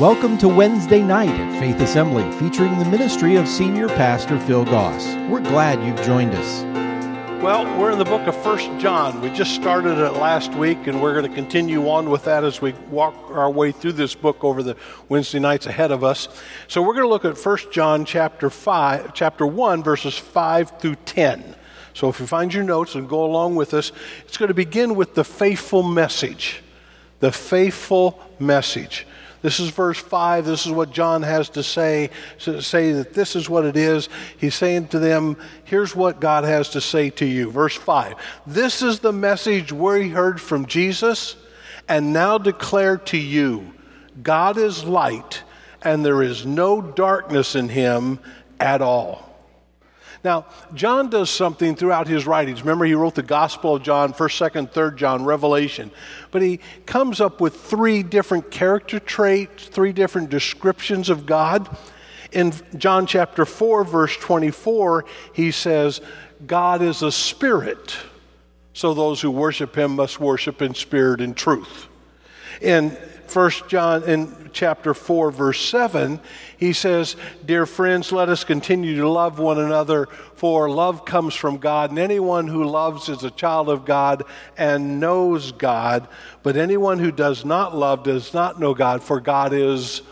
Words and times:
Welcome 0.00 0.36
to 0.38 0.48
Wednesday 0.48 1.00
night 1.00 1.30
at 1.30 1.58
Faith 1.58 1.80
Assembly, 1.80 2.30
featuring 2.32 2.78
the 2.78 2.84
ministry 2.84 3.36
of 3.36 3.48
Senior 3.48 3.88
Pastor 3.88 4.38
Phil 4.38 4.66
Goss. 4.66 5.06
We're 5.30 5.40
glad 5.40 5.82
you've 5.82 6.06
joined 6.06 6.34
us. 6.34 6.62
Well, 7.42 7.64
we're 7.80 7.92
in 7.92 7.98
the 7.98 8.04
book 8.04 8.26
of 8.26 8.36
First 8.36 8.70
John. 8.78 9.22
We 9.22 9.30
just 9.30 9.54
started 9.54 9.96
it 9.96 10.10
last 10.10 10.52
week, 10.52 10.86
and 10.86 11.00
we're 11.00 11.14
going 11.14 11.26
to 11.26 11.34
continue 11.34 11.88
on 11.88 12.10
with 12.10 12.24
that 12.24 12.44
as 12.44 12.60
we 12.60 12.72
walk 12.90 13.14
our 13.30 13.50
way 13.50 13.72
through 13.72 13.92
this 13.92 14.14
book 14.14 14.44
over 14.44 14.62
the 14.62 14.76
Wednesday 15.08 15.38
nights 15.38 15.64
ahead 15.64 15.90
of 15.90 16.04
us. 16.04 16.28
So 16.68 16.82
we're 16.82 16.92
going 16.92 17.06
to 17.06 17.08
look 17.08 17.24
at 17.24 17.38
First 17.38 17.72
John 17.72 18.04
chapter 18.04 18.50
five, 18.50 19.14
chapter 19.14 19.46
one, 19.46 19.82
verses 19.82 20.18
five 20.18 20.78
through 20.78 20.96
ten. 21.06 21.56
So 21.94 22.10
if 22.10 22.20
you 22.20 22.26
find 22.26 22.52
your 22.52 22.64
notes 22.64 22.96
and 22.96 23.08
go 23.08 23.24
along 23.24 23.56
with 23.56 23.72
us, 23.72 23.92
it's 24.26 24.36
going 24.36 24.48
to 24.48 24.54
begin 24.54 24.94
with 24.94 25.14
the 25.14 25.24
faithful 25.24 25.82
message. 25.82 26.62
The 27.20 27.32
faithful 27.32 28.22
message. 28.38 29.06
This 29.42 29.60
is 29.60 29.70
verse 29.70 29.98
5. 29.98 30.44
This 30.44 30.66
is 30.66 30.72
what 30.72 30.90
John 30.90 31.22
has 31.22 31.48
to 31.50 31.62
say, 31.62 32.10
to 32.40 32.60
say 32.62 32.92
that 32.92 33.14
this 33.14 33.36
is 33.36 33.48
what 33.48 33.64
it 33.64 33.76
is. 33.76 34.08
He's 34.38 34.54
saying 34.54 34.88
to 34.88 34.98
them, 34.98 35.36
here's 35.64 35.94
what 35.94 36.20
God 36.20 36.44
has 36.44 36.70
to 36.70 36.80
say 36.80 37.10
to 37.10 37.26
you. 37.26 37.50
Verse 37.50 37.76
5. 37.76 38.14
This 38.46 38.82
is 38.82 39.00
the 39.00 39.12
message 39.12 39.72
we 39.72 40.08
heard 40.08 40.40
from 40.40 40.66
Jesus 40.66 41.36
and 41.88 42.12
now 42.12 42.38
declare 42.38 42.96
to 42.96 43.16
you 43.16 43.72
God 44.22 44.56
is 44.56 44.84
light, 44.84 45.42
and 45.82 46.04
there 46.04 46.22
is 46.22 46.46
no 46.46 46.80
darkness 46.80 47.54
in 47.54 47.68
him 47.68 48.18
at 48.58 48.80
all. 48.80 49.25
Now, 50.26 50.44
John 50.74 51.08
does 51.08 51.30
something 51.30 51.76
throughout 51.76 52.08
his 52.08 52.26
writings. 52.26 52.62
Remember, 52.62 52.84
he 52.84 52.94
wrote 52.94 53.14
the 53.14 53.22
Gospel 53.22 53.76
of 53.76 53.84
John, 53.84 54.12
1st, 54.12 54.50
2nd, 54.50 54.72
3rd 54.72 54.96
John, 54.96 55.24
Revelation. 55.24 55.88
But 56.32 56.42
he 56.42 56.58
comes 56.84 57.20
up 57.20 57.40
with 57.40 57.54
three 57.54 58.02
different 58.02 58.50
character 58.50 58.98
traits, 58.98 59.68
three 59.68 59.92
different 59.92 60.28
descriptions 60.28 61.10
of 61.10 61.26
God. 61.26 61.68
In 62.32 62.52
John 62.76 63.06
chapter 63.06 63.46
4, 63.46 63.84
verse 63.84 64.16
24, 64.16 65.04
he 65.32 65.52
says, 65.52 66.00
God 66.44 66.82
is 66.82 67.02
a 67.02 67.12
spirit, 67.12 67.96
so 68.72 68.94
those 68.94 69.20
who 69.20 69.30
worship 69.30 69.76
him 69.78 69.94
must 69.94 70.18
worship 70.18 70.60
in 70.60 70.74
spirit 70.74 71.20
and 71.20 71.36
truth. 71.36 71.86
In 72.60 72.98
First 73.26 73.68
John 73.68 74.02
in 74.04 74.50
chapter 74.52 74.94
4 74.94 75.30
verse 75.30 75.60
7, 75.60 76.20
he 76.56 76.72
says, 76.72 77.16
"Dear 77.44 77.66
friends, 77.66 78.12
let 78.12 78.28
us 78.28 78.44
continue 78.44 78.96
to 78.96 79.08
love 79.08 79.38
one 79.38 79.58
another, 79.58 80.08
for 80.34 80.70
love 80.70 81.04
comes 81.04 81.34
from 81.34 81.58
God, 81.58 81.90
and 81.90 81.98
anyone 81.98 82.48
who 82.48 82.64
loves 82.64 83.08
is 83.08 83.24
a 83.24 83.30
child 83.30 83.68
of 83.68 83.84
God 83.84 84.22
and 84.56 85.00
knows 85.00 85.52
God, 85.52 86.08
but 86.42 86.56
anyone 86.56 86.98
who 86.98 87.10
does 87.10 87.44
not 87.44 87.76
love 87.76 88.02
does 88.04 88.32
not 88.32 88.58
know 88.58 88.74
God, 88.74 89.02
for 89.02 89.20
God 89.20 89.52
is 89.52 90.02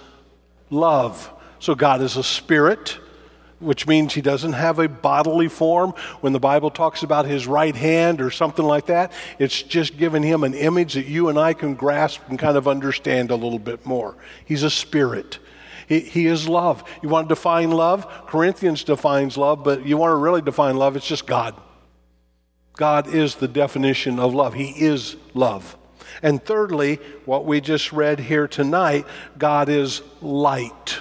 love." 0.70 1.30
So 1.58 1.74
God 1.74 2.02
is 2.02 2.16
a 2.16 2.22
spirit 2.22 2.98
which 3.64 3.86
means 3.86 4.14
he 4.14 4.20
doesn't 4.20 4.52
have 4.52 4.78
a 4.78 4.88
bodily 4.88 5.48
form. 5.48 5.90
When 6.20 6.32
the 6.32 6.40
Bible 6.40 6.70
talks 6.70 7.02
about 7.02 7.26
his 7.26 7.46
right 7.46 7.74
hand 7.74 8.20
or 8.20 8.30
something 8.30 8.64
like 8.64 8.86
that, 8.86 9.12
it's 9.38 9.62
just 9.62 9.96
giving 9.96 10.22
him 10.22 10.44
an 10.44 10.54
image 10.54 10.94
that 10.94 11.06
you 11.06 11.28
and 11.28 11.38
I 11.38 11.54
can 11.54 11.74
grasp 11.74 12.20
and 12.28 12.38
kind 12.38 12.56
of 12.56 12.68
understand 12.68 13.30
a 13.30 13.36
little 13.36 13.58
bit 13.58 13.84
more. 13.86 14.16
He's 14.44 14.62
a 14.62 14.70
spirit. 14.70 15.38
He, 15.88 16.00
he 16.00 16.26
is 16.26 16.48
love. 16.48 16.84
You 17.02 17.08
want 17.08 17.28
to 17.28 17.34
define 17.34 17.70
love? 17.70 18.06
Corinthians 18.26 18.84
defines 18.84 19.36
love, 19.36 19.64
but 19.64 19.86
you 19.86 19.96
want 19.96 20.12
to 20.12 20.16
really 20.16 20.42
define 20.42 20.76
love, 20.76 20.96
it's 20.96 21.06
just 21.06 21.26
God. 21.26 21.54
God 22.74 23.14
is 23.14 23.36
the 23.36 23.48
definition 23.48 24.18
of 24.18 24.34
love. 24.34 24.54
He 24.54 24.70
is 24.70 25.16
love. 25.32 25.76
And 26.22 26.44
thirdly, 26.44 26.96
what 27.24 27.44
we 27.44 27.60
just 27.60 27.92
read 27.92 28.18
here 28.18 28.48
tonight, 28.48 29.06
God 29.38 29.68
is 29.68 30.02
light. 30.20 30.98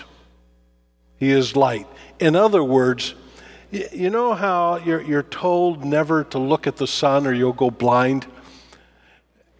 He 1.17 1.31
is 1.31 1.55
light. 1.55 1.87
In 2.23 2.37
other 2.37 2.63
words, 2.63 3.15
you 3.69 4.09
know 4.09 4.33
how 4.33 4.77
you're, 4.77 5.01
you're 5.01 5.23
told 5.23 5.83
never 5.83 6.23
to 6.23 6.39
look 6.39 6.67
at 6.67 6.77
the 6.77 6.87
sun 6.87 7.27
or 7.27 7.33
you'll 7.33 7.51
go 7.51 7.69
blind? 7.69 8.25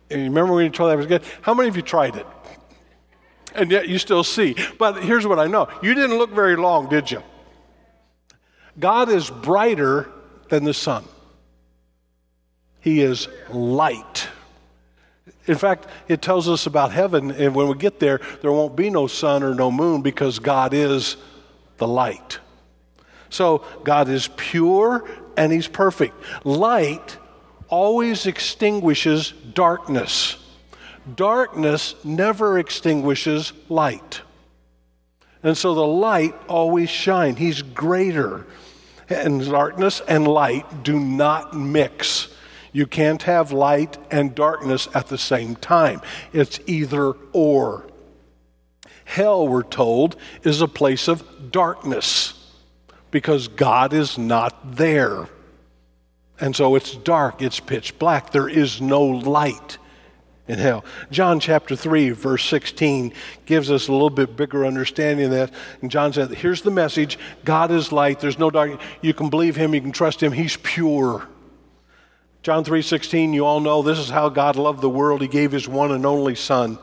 And 0.09 0.22
you 0.22 0.28
remember 0.28 0.53
when 0.53 0.63
you 0.63 0.69
told 0.69 0.90
that 0.90 0.96
was 0.96 1.06
good? 1.06 1.24
How 1.41 1.53
many 1.53 1.68
of 1.68 1.75
you 1.75 1.81
tried 1.81 2.16
it? 2.16 2.25
And 3.53 3.69
yet 3.69 3.90
you 3.90 3.97
still 3.97 4.24
see. 4.24 4.56
But 4.79 5.03
here's 5.03 5.28
what 5.28 5.40
I 5.40 5.47
know 5.47 5.68
you 5.81 5.94
didn't 5.94 6.18
look 6.18 6.31
very 6.31 6.56
long, 6.56 6.88
did 6.88 7.12
you? 7.12 7.22
God 8.80 9.09
is 9.09 9.30
brighter 9.30 10.09
than 10.47 10.63
the 10.63 10.74
sun, 10.74 11.03
He 12.80 13.01
is 13.01 13.28
light. 13.50 14.30
In 15.47 15.57
fact, 15.57 15.88
it 16.07 16.22
tells 16.22 16.47
us 16.47 16.66
about 16.66 16.94
heaven, 16.94 17.30
and 17.31 17.53
when 17.53 17.68
we 17.68 17.75
get 17.75 18.00
there, 18.00 18.22
there 18.41 18.53
won't 18.53 18.78
be 18.78 18.90
no 18.90 19.07
sun 19.07 19.44
or 19.44 19.53
no 19.53 19.69
moon 19.69 20.01
because 20.01 20.40
God 20.40 20.74
is 20.74 21.18
the 21.75 21.88
light. 21.88 22.40
So 23.33 23.66
God 23.83 24.09
is 24.09 24.29
pure 24.38 25.03
and 25.35 25.51
He's 25.51 25.67
perfect. 25.67 26.13
Light 26.45 27.17
always 27.67 28.27
extinguishes 28.27 29.31
darkness, 29.31 30.38
darkness 31.16 31.95
never 32.03 32.59
extinguishes 32.59 33.51
light. 33.69 34.21
And 35.41 35.57
so 35.57 35.73
the 35.73 35.85
light 35.85 36.35
always 36.47 36.91
shines. 36.91 37.39
He's 37.39 37.63
greater. 37.63 38.45
And 39.09 39.44
darkness 39.44 40.01
and 40.07 40.27
light 40.27 40.83
do 40.83 41.00
not 41.00 41.55
mix. 41.57 42.29
You 42.71 42.85
can't 42.85 43.21
have 43.23 43.51
light 43.51 43.97
and 44.11 44.33
darkness 44.33 44.88
at 44.94 45.07
the 45.07 45.17
same 45.17 45.55
time. 45.55 46.01
It's 46.31 46.59
either 46.67 47.13
or. 47.33 47.85
Hell, 49.05 49.47
we're 49.47 49.63
told, 49.63 50.15
is 50.44 50.61
a 50.61 50.67
place 50.67 51.07
of 51.07 51.51
darkness 51.51 52.39
because 53.13 53.47
God 53.47 53.94
is 53.94 54.18
not 54.18 54.75
there. 54.75 55.29
And 56.40 56.56
so 56.56 56.74
it's 56.74 56.96
dark, 56.96 57.44
it's 57.44 57.59
pitch 57.59 57.97
black. 58.00 58.31
There 58.31 58.50
is 58.50 58.81
no 58.81 59.03
light 59.03 59.78
in 60.47 60.57
hell. 60.57 60.84
John 61.12 61.40
chapter 61.40 61.75
3, 61.75 62.09
verse 62.09 62.44
16 62.46 63.13
gives 63.46 63.69
us 63.69 63.88
a 63.88 63.91
little 63.91 64.09
bit 64.09 64.35
bigger 64.35 64.66
understanding 64.66 65.28
of 65.28 65.31
that. 65.31 65.53
And 65.81 65.91
John 65.91 66.12
said, 66.12 66.31
Here's 66.31 66.63
the 66.63 66.72
message 66.72 67.19
God 67.46 67.69
is 67.69 67.91
light, 67.91 68.19
there's 68.19 68.40
no 68.40 68.50
dark. 68.50 68.81
You 69.01 69.13
can 69.13 69.30
believe 69.30 69.56
him, 69.56 69.75
you 69.75 69.81
can 69.81 69.91
trust 69.91 70.22
him, 70.22 70.31
he's 70.31 70.57
pure. 70.57 71.28
John 72.41 72.66
3:16 72.66 73.34
you 73.34 73.45
all 73.45 73.62
know 73.62 73.84
this 73.84 74.00
is 74.00 74.09
how 74.09 74.28
God 74.28 74.57
loved 74.57 74.81
the 74.81 74.90
world 74.90 75.22
he 75.22 75.30
gave 75.30 75.51
his 75.51 75.66
one 75.68 75.91
and 75.91 76.06
only 76.06 76.35
son 76.35 76.80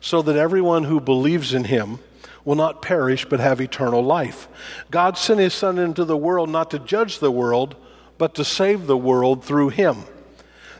so 0.00 0.20
that 0.22 0.36
everyone 0.36 0.84
who 0.84 1.00
believes 1.00 1.52
in 1.52 1.64
him 1.64 1.98
will 2.44 2.56
not 2.56 2.82
perish 2.82 3.24
but 3.24 3.40
have 3.40 3.60
eternal 3.60 4.02
life. 4.02 4.48
God 4.90 5.16
sent 5.16 5.40
his 5.40 5.54
Son 5.54 5.78
into 5.78 6.04
the 6.04 6.16
world 6.16 6.48
not 6.48 6.70
to 6.70 6.78
judge 6.78 7.18
the 7.18 7.30
world, 7.30 7.76
but 8.18 8.34
to 8.34 8.44
save 8.44 8.86
the 8.86 8.96
world 8.96 9.44
through 9.44 9.70
him. 9.70 10.04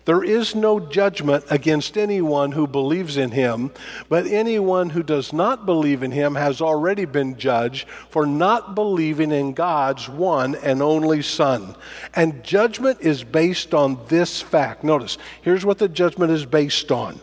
There 0.06 0.24
is 0.24 0.54
no 0.54 0.80
judgment 0.80 1.44
against 1.50 1.98
anyone 1.98 2.52
who 2.52 2.66
believes 2.66 3.16
in 3.16 3.30
him, 3.30 3.70
but 4.08 4.26
anyone 4.26 4.90
who 4.90 5.02
does 5.02 5.32
not 5.32 5.66
believe 5.66 6.02
in 6.02 6.10
him 6.10 6.34
has 6.34 6.60
already 6.60 7.04
been 7.04 7.36
judged 7.38 7.86
for 8.08 8.26
not 8.26 8.74
believing 8.74 9.30
in 9.30 9.52
God's 9.52 10.08
one 10.08 10.54
and 10.56 10.82
only 10.82 11.22
Son. 11.22 11.76
And 12.14 12.42
judgment 12.42 12.98
is 13.02 13.22
based 13.22 13.74
on 13.74 14.00
this 14.08 14.40
fact. 14.40 14.82
Notice, 14.82 15.18
here's 15.42 15.64
what 15.64 15.78
the 15.78 15.88
judgment 15.88 16.32
is 16.32 16.46
based 16.46 16.90
on 16.90 17.20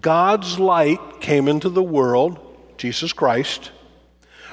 God's 0.00 0.58
light 0.58 1.20
came 1.20 1.46
into 1.46 1.68
the 1.68 1.82
world 1.82 2.43
Jesus 2.76 3.12
Christ. 3.12 3.72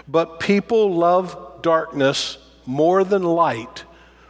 But 0.08 0.40
people 0.40 0.96
love 0.96 1.62
darkness 1.62 2.38
more 2.66 3.04
than 3.04 3.24
light, 3.24 3.86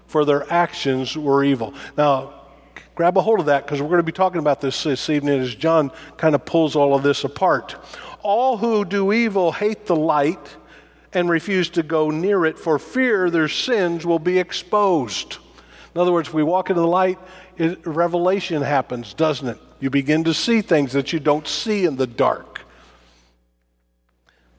for 0.07 0.25
their 0.25 0.51
actions 0.51 1.17
were 1.17 1.43
evil. 1.43 1.73
Now, 1.97 2.33
grab 2.95 3.17
a 3.17 3.21
hold 3.21 3.39
of 3.39 3.45
that 3.47 3.65
because 3.65 3.81
we're 3.81 3.87
going 3.87 3.99
to 3.99 4.03
be 4.03 4.11
talking 4.11 4.39
about 4.39 4.61
this 4.61 4.83
this 4.83 5.09
evening 5.09 5.39
as 5.39 5.55
John 5.55 5.91
kind 6.17 6.35
of 6.35 6.45
pulls 6.45 6.75
all 6.75 6.93
of 6.93 7.03
this 7.03 7.23
apart. 7.23 7.75
All 8.21 8.57
who 8.57 8.85
do 8.85 9.11
evil 9.13 9.51
hate 9.51 9.85
the 9.85 9.95
light 9.95 10.57
and 11.13 11.29
refuse 11.29 11.69
to 11.71 11.83
go 11.83 12.09
near 12.09 12.45
it 12.45 12.57
for 12.57 12.79
fear 12.79 13.29
their 13.29 13.47
sins 13.47 14.05
will 14.05 14.19
be 14.19 14.39
exposed. 14.39 15.37
In 15.93 15.99
other 15.99 16.11
words, 16.11 16.31
we 16.31 16.43
walk 16.43 16.69
into 16.69 16.81
the 16.81 16.87
light, 16.87 17.19
it, 17.57 17.85
revelation 17.85 18.61
happens, 18.61 19.13
doesn't 19.13 19.47
it? 19.47 19.57
You 19.79 19.89
begin 19.89 20.23
to 20.23 20.33
see 20.33 20.61
things 20.61 20.93
that 20.93 21.11
you 21.11 21.19
don't 21.19 21.47
see 21.47 21.85
in 21.85 21.97
the 21.97 22.07
dark. 22.07 22.50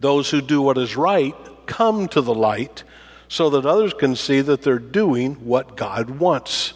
Those 0.02 0.28
who 0.28 0.40
do 0.40 0.60
what 0.60 0.78
is 0.78 0.96
right 0.96 1.34
come 1.64 2.08
to 2.08 2.20
the 2.20 2.34
light 2.34 2.82
so 3.28 3.50
that 3.50 3.64
others 3.64 3.94
can 3.94 4.16
see 4.16 4.40
that 4.40 4.62
they're 4.62 4.80
doing 4.80 5.36
what 5.36 5.76
God 5.76 6.10
wants. 6.10 6.74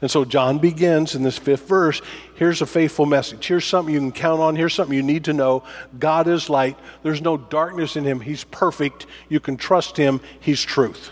And 0.00 0.10
so 0.10 0.24
John 0.24 0.58
begins 0.58 1.14
in 1.14 1.22
this 1.22 1.38
fifth 1.38 1.68
verse. 1.68 2.02
Here's 2.34 2.60
a 2.60 2.66
faithful 2.66 3.06
message. 3.06 3.46
Here's 3.46 3.64
something 3.64 3.94
you 3.94 4.00
can 4.00 4.10
count 4.10 4.40
on. 4.40 4.56
Here's 4.56 4.74
something 4.74 4.94
you 4.94 5.04
need 5.04 5.24
to 5.26 5.32
know. 5.32 5.62
God 6.00 6.26
is 6.26 6.50
light. 6.50 6.76
There's 7.04 7.22
no 7.22 7.36
darkness 7.36 7.94
in 7.94 8.02
him. 8.02 8.18
He's 8.18 8.42
perfect. 8.42 9.06
You 9.28 9.38
can 9.38 9.56
trust 9.56 9.96
him. 9.96 10.20
He's 10.40 10.60
truth. 10.60 11.10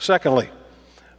Secondly, 0.00 0.50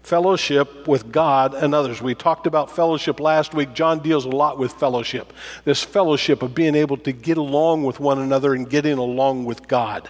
fellowship 0.08 0.88
with 0.88 1.12
God 1.12 1.54
and 1.54 1.76
others. 1.76 2.02
We 2.02 2.16
talked 2.16 2.48
about 2.48 2.74
fellowship 2.74 3.20
last 3.20 3.54
week. 3.54 3.74
John 3.74 4.00
deals 4.00 4.24
a 4.24 4.30
lot 4.30 4.58
with 4.58 4.72
fellowship. 4.72 5.34
This 5.66 5.84
fellowship 5.84 6.42
of 6.42 6.56
being 6.56 6.76
able 6.76 6.96
to 6.98 7.12
get 7.12 7.38
along 7.38 7.84
with 7.84 8.00
one 8.00 8.20
another 8.20 8.54
and 8.54 8.70
getting 8.70 8.98
along 8.98 9.44
with 9.44 9.68
God. 9.68 10.10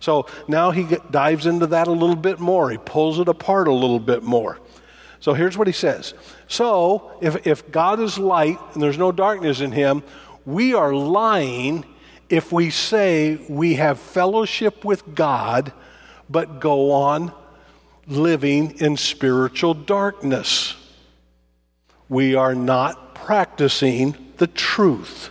So 0.00 0.26
now 0.48 0.70
he 0.70 0.96
dives 1.10 1.44
into 1.46 1.66
that 1.68 1.88
a 1.88 1.92
little 1.92 2.16
bit 2.16 2.40
more. 2.40 2.70
He 2.70 2.78
pulls 2.78 3.18
it 3.18 3.28
apart 3.28 3.68
a 3.68 3.72
little 3.72 4.00
bit 4.00 4.22
more. 4.22 4.58
So 5.20 5.34
here's 5.34 5.58
what 5.58 5.66
he 5.66 5.72
says. 5.72 6.14
So 6.48 7.12
if, 7.20 7.46
if 7.46 7.70
God 7.70 8.00
is 8.00 8.18
light 8.18 8.58
and 8.72 8.82
there's 8.82 8.98
no 8.98 9.12
darkness 9.12 9.60
in 9.60 9.72
him, 9.72 10.02
we 10.46 10.74
are 10.74 10.94
lying 10.94 11.84
if 12.30 12.50
we 12.50 12.70
say 12.70 13.36
we 13.48 13.74
have 13.74 13.98
fellowship 13.98 14.84
with 14.84 15.14
God, 15.14 15.72
but 16.30 16.60
go 16.60 16.92
on 16.92 17.32
living 18.06 18.78
in 18.80 18.96
spiritual 18.96 19.74
darkness. 19.74 20.74
We 22.08 22.34
are 22.34 22.54
not 22.54 23.14
practicing 23.14 24.16
the 24.36 24.46
truth. 24.46 25.30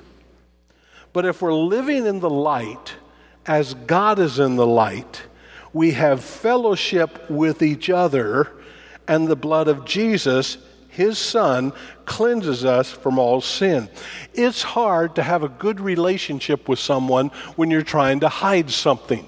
But 1.12 1.26
if 1.26 1.42
we're 1.42 1.54
living 1.54 2.06
in 2.06 2.20
the 2.20 2.30
light, 2.30 2.96
as 3.46 3.74
God 3.74 4.20
is 4.20 4.40
in 4.40 4.56
the 4.56 4.66
light, 4.66 5.24
we 5.72 5.92
have 5.92 6.24
fellowship 6.24 7.30
with 7.30 7.62
each 7.62 7.90
other, 7.90 8.52
and 9.08 9.28
the 9.28 9.36
blood 9.36 9.68
of 9.68 9.86
Jesus, 9.86 10.58
his 10.90 11.18
son, 11.18 11.74
cleanses 12.06 12.64
us 12.66 12.92
from 12.92 13.20
all 13.20 13.42
sin. 13.42 13.90
It's 14.34 14.62
hard 14.62 15.16
to 15.16 15.24
have 15.24 15.44
a 15.44 15.50
good 15.50 15.80
relationship 15.80 16.68
with 16.70 16.80
someone 16.80 17.30
when 17.56 17.70
you're 17.70 17.82
trying 17.82 18.22
to 18.22 18.30
hide 18.30 18.72
something. 18.72 19.28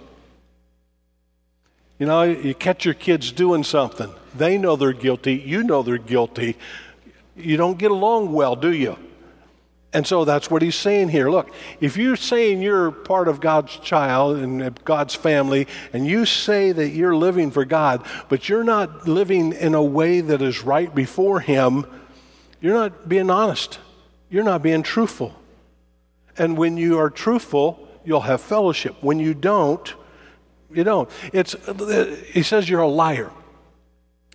You 1.97 2.05
know, 2.05 2.23
you 2.23 2.53
catch 2.53 2.85
your 2.85 2.93
kids 2.93 3.31
doing 3.31 3.63
something. 3.63 4.11
They 4.35 4.57
know 4.57 4.75
they're 4.75 4.93
guilty. 4.93 5.35
You 5.35 5.63
know 5.63 5.81
they're 5.81 5.97
guilty. 5.97 6.57
You 7.35 7.57
don't 7.57 7.77
get 7.77 7.91
along 7.91 8.33
well, 8.33 8.55
do 8.55 8.71
you? 8.71 8.97
And 9.93 10.05
so 10.05 10.25
that's 10.25 10.51
what 10.51 10.61
he's 10.61 10.75
saying 10.75 11.07
here. 11.07 11.31
Look, 11.31 11.53
if 11.79 11.95
you're 11.95 12.17
saying 12.17 12.61
you're 12.61 12.91
part 12.91 13.29
of 13.29 13.39
God's 13.39 13.77
child 13.77 14.37
and 14.39 14.83
God's 14.83 15.15
family, 15.15 15.67
and 15.93 16.05
you 16.05 16.25
say 16.25 16.73
that 16.73 16.89
you're 16.89 17.15
living 17.15 17.49
for 17.49 17.63
God, 17.63 18.05
but 18.27 18.49
you're 18.49 18.65
not 18.65 19.07
living 19.07 19.53
in 19.53 19.73
a 19.73 19.81
way 19.81 20.19
that 20.19 20.41
is 20.41 20.63
right 20.63 20.93
before 20.93 21.39
Him, 21.39 21.85
you're 22.59 22.73
not 22.73 23.07
being 23.07 23.29
honest. 23.29 23.79
You're 24.29 24.43
not 24.43 24.61
being 24.61 24.83
truthful. 24.83 25.33
And 26.37 26.57
when 26.57 26.75
you 26.75 26.99
are 26.99 27.09
truthful, 27.09 27.87
you'll 28.03 28.19
have 28.19 28.41
fellowship. 28.41 28.97
When 28.99 29.19
you 29.19 29.33
don't, 29.33 29.93
you 30.75 30.83
don't. 30.83 31.09
It's, 31.33 31.55
he 32.31 32.43
says 32.43 32.69
you're 32.69 32.81
a 32.81 32.87
liar. 32.87 33.31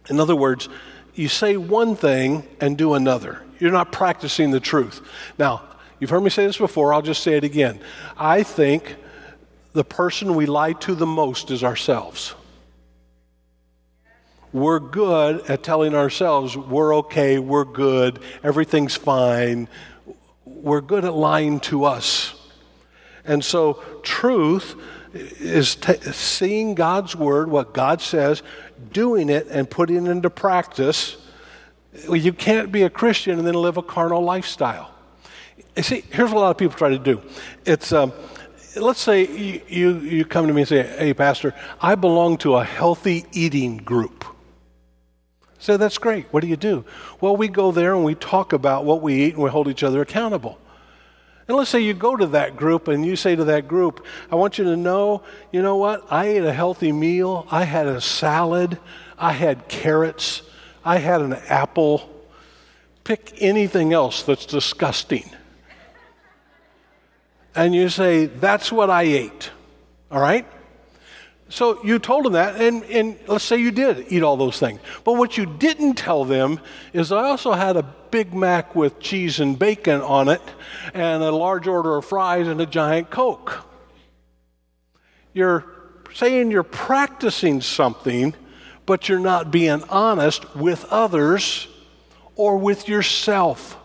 In 0.09 0.19
other 0.19 0.35
words, 0.35 0.69
you 1.15 1.29
say 1.29 1.57
one 1.57 1.97
thing 1.97 2.47
and 2.61 2.79
do 2.79 2.95
another. 2.95 3.43
You're 3.59 3.73
not 3.73 3.93
practicing 3.93 4.51
the 4.51 4.61
truth. 4.61 5.01
Now, 5.39 5.63
you've 5.99 6.11
heard 6.11 6.23
me 6.23 6.31
say 6.31 6.47
this 6.47 6.57
before, 6.57 6.95
I'll 6.95 7.03
just 7.03 7.23
say 7.23 7.37
it 7.37 7.45
again. 7.45 7.81
I 8.17 8.43
think 8.43 8.97
the 9.73 9.85
person 9.85 10.35
we 10.35 10.47
lie 10.47 10.73
to 10.73 10.95
the 10.95 11.07
most 11.07 11.51
is 11.51 11.63
ourselves. 11.63 12.35
We're 14.53 14.81
good 14.81 15.49
at 15.49 15.63
telling 15.63 15.95
ourselves 15.95 16.57
we're 16.57 16.97
okay, 16.97 17.39
we're 17.39 17.65
good, 17.65 18.19
everything's 18.43 18.97
fine. 18.97 19.69
We're 20.45 20.81
good 20.81 21.05
at 21.05 21.15
lying 21.15 21.61
to 21.61 21.85
us. 21.85 22.35
And 23.25 23.45
so, 23.45 23.75
truth 24.03 24.75
is 25.13 25.75
t- 25.77 26.01
seeing 26.13 26.75
God's 26.75 27.17
word, 27.17 27.51
what 27.51 27.73
God 27.73 28.01
says, 28.01 28.43
doing 28.93 29.29
it 29.29 29.47
and 29.49 29.69
putting 29.69 30.07
it 30.07 30.11
into 30.11 30.31
practice 30.31 31.17
you 31.93 32.33
can't 32.33 32.71
be 32.71 32.83
a 32.83 32.91
Christian 32.91 33.39
and 33.39 33.47
then 33.47 33.55
live 33.55 33.77
a 33.77 33.83
carnal 33.83 34.23
lifestyle. 34.23 34.95
You 35.77 35.83
see, 35.83 36.05
here's 36.11 36.31
what 36.31 36.39
a 36.39 36.41
lot 36.41 36.51
of 36.51 36.59
people 36.59 36.77
try 36.77 36.91
to 36.91 36.99
do. 36.99 37.23
It's, 37.65 37.93
um, 37.93 38.13
let's 38.77 39.01
say 39.01 39.27
you, 39.27 39.61
you, 39.69 39.99
you 39.99 40.25
come 40.25 40.47
to 40.47 40.53
me 40.53 40.63
and 40.63 40.69
say, 40.69 40.83
hey, 40.83 41.15
Pastor, 41.15 41.55
I 41.81 41.95
belong 41.95 42.39
to 42.39 42.57
a 42.57 42.65
healthy 42.65 43.25
eating 43.33 43.79
group. 43.79 44.25
So 45.59 45.77
that's 45.77 45.99
great. 45.99 46.27
What 46.33 46.41
do 46.41 46.47
you 46.47 46.57
do? 46.57 46.85
Well, 47.21 47.37
we 47.37 47.49
go 47.49 47.71
there 47.71 47.95
and 47.95 48.05
we 48.05 48.15
talk 48.15 48.53
about 48.53 48.85
what 48.85 49.03
we 49.03 49.25
eat 49.25 49.35
and 49.35 49.43
we 49.43 49.51
hold 49.51 49.69
each 49.69 49.83
other 49.83 50.01
accountable. 50.01 50.59
And 51.51 51.57
let's 51.57 51.71
say 51.71 51.81
you 51.81 51.95
go 51.95 52.15
to 52.15 52.29
that 52.29 52.57
group 52.57 52.87
and 52.87 53.05
you 53.05 53.17
say 53.17 53.35
to 53.35 53.43
that 53.47 53.67
group, 53.67 54.07
I 54.31 54.37
want 54.37 54.57
you 54.57 54.63
to 54.67 54.77
know, 54.77 55.25
you 55.51 55.63
know 55.63 55.79
what? 55.79 56.07
I 56.09 56.27
ate 56.27 56.45
a 56.45 56.53
healthy 56.53 56.93
meal. 56.93 57.45
I 57.51 57.65
had 57.65 57.89
a 57.89 58.01
salad. 58.01 58.79
I 59.19 59.33
had 59.33 59.67
carrots. 59.67 60.43
I 60.85 60.99
had 60.99 61.23
an 61.23 61.33
apple. 61.33 62.09
Pick 63.03 63.35
anything 63.39 63.93
else 63.93 64.23
that's 64.23 64.47
disgusting. 64.47 65.29
And 67.57 67.75
you 67.75 67.89
say, 67.89 68.27
That's 68.27 68.71
what 68.71 68.89
I 68.89 69.03
ate. 69.03 69.51
All 70.09 70.21
right? 70.21 70.47
So 71.51 71.85
you 71.85 71.99
told 71.99 72.25
them 72.25 72.33
that, 72.33 72.61
and, 72.61 72.83
and 72.85 73.19
let's 73.27 73.45
say 73.45 73.59
you 73.59 73.71
did 73.71 74.07
eat 74.09 74.23
all 74.23 74.37
those 74.37 74.59
things. 74.59 74.81
But 75.05 75.15
what 75.15 75.37
you 75.37 75.45
didn't 75.45 75.95
tell 75.95 76.25
them 76.25 76.61
is 76.93 77.13
I 77.13 77.25
also 77.25 77.53
had 77.53 77.77
a 77.77 77.83
Big 77.83 78.33
Mac 78.33 78.75
with 78.75 78.99
cheese 78.99 79.39
and 79.41 79.59
bacon 79.59 80.01
on 80.01 80.29
it, 80.29 80.43
and 80.95 81.23
a 81.23 81.31
large 81.31 81.67
order 81.67 81.97
of 81.97 82.05
fries 82.05 82.49
and 82.49 82.61
a 82.61 82.67
giant 82.67 83.11
Coke. 83.11 83.67
You're 85.33 85.65
saying 86.15 86.51
you're 86.51 86.63
practicing 86.63 87.61
something 87.61 88.35
but 88.91 89.09
you're 89.09 89.21
not 89.21 89.53
being 89.53 89.85
honest 89.89 90.57
with 90.57 90.85
others 90.87 91.69
or 92.35 92.57
with 92.57 92.89
yourself. 92.89 93.77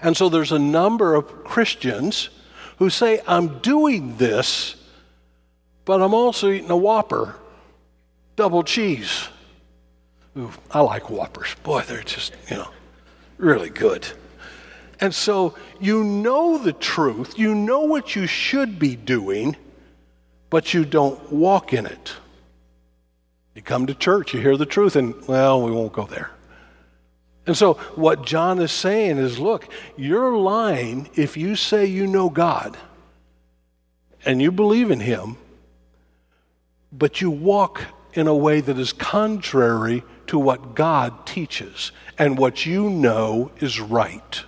And 0.00 0.16
so 0.16 0.28
there's 0.28 0.52
a 0.52 0.60
number 0.60 1.16
of 1.16 1.42
Christians 1.42 2.30
who 2.76 2.88
say, 2.88 3.20
I'm 3.26 3.58
doing 3.58 4.16
this, 4.16 4.76
but 5.88 6.02
I'm 6.02 6.12
also 6.12 6.50
eating 6.50 6.70
a 6.70 6.76
Whopper, 6.76 7.34
double 8.36 8.62
cheese. 8.62 9.26
Ooh, 10.36 10.52
I 10.70 10.80
like 10.80 11.08
Whoppers. 11.08 11.56
Boy, 11.62 11.80
they're 11.80 12.02
just, 12.02 12.34
you 12.50 12.58
know, 12.58 12.68
really 13.38 13.70
good. 13.70 14.06
And 15.00 15.14
so 15.14 15.54
you 15.80 16.04
know 16.04 16.58
the 16.58 16.74
truth, 16.74 17.38
you 17.38 17.54
know 17.54 17.80
what 17.80 18.14
you 18.14 18.26
should 18.26 18.78
be 18.78 18.96
doing, 18.96 19.56
but 20.50 20.74
you 20.74 20.84
don't 20.84 21.32
walk 21.32 21.72
in 21.72 21.86
it. 21.86 22.12
You 23.54 23.62
come 23.62 23.86
to 23.86 23.94
church, 23.94 24.34
you 24.34 24.42
hear 24.42 24.58
the 24.58 24.66
truth, 24.66 24.94
and, 24.94 25.14
well, 25.26 25.62
we 25.62 25.70
won't 25.70 25.94
go 25.94 26.04
there. 26.04 26.30
And 27.46 27.56
so, 27.56 27.74
what 27.94 28.26
John 28.26 28.60
is 28.60 28.72
saying 28.72 29.16
is 29.16 29.38
look, 29.38 29.66
you're 29.96 30.36
lying 30.36 31.08
if 31.14 31.38
you 31.38 31.56
say 31.56 31.86
you 31.86 32.06
know 32.06 32.28
God 32.28 32.76
and 34.26 34.42
you 34.42 34.52
believe 34.52 34.90
in 34.90 35.00
Him, 35.00 35.38
but 36.92 37.20
you 37.20 37.30
walk 37.30 37.82
in 38.14 38.26
a 38.26 38.34
way 38.34 38.60
that 38.60 38.78
is 38.78 38.92
contrary 38.92 40.02
to 40.26 40.38
what 40.38 40.74
God 40.74 41.26
teaches 41.26 41.92
and 42.18 42.38
what 42.38 42.66
you 42.66 42.90
know 42.90 43.50
is 43.58 43.80
right. 43.80 44.42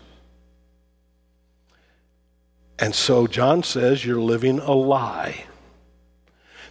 And 2.78 2.94
so, 2.94 3.26
John 3.26 3.62
says 3.62 4.04
you're 4.04 4.20
living 4.20 4.58
a 4.58 4.72
lie. 4.72 5.44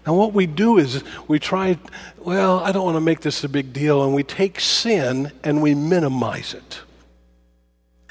Now, 0.08 0.16
what 0.16 0.34
we 0.34 0.48
do 0.48 0.78
is 0.78 1.04
we 1.28 1.38
try, 1.38 1.78
well, 2.18 2.60
I 2.60 2.72
don't 2.72 2.86
want 2.86 2.96
to 2.96 3.02
make 3.02 3.22
this 3.22 3.44
a 3.44 3.50
big 3.50 3.74
deal, 3.74 4.04
and 4.04 4.16
we 4.16 4.24
take 4.24 4.60
sin 4.60 5.32
and 5.44 5.62
we 5.62 5.76
minimize 5.76 6.54
it. 6.54 6.82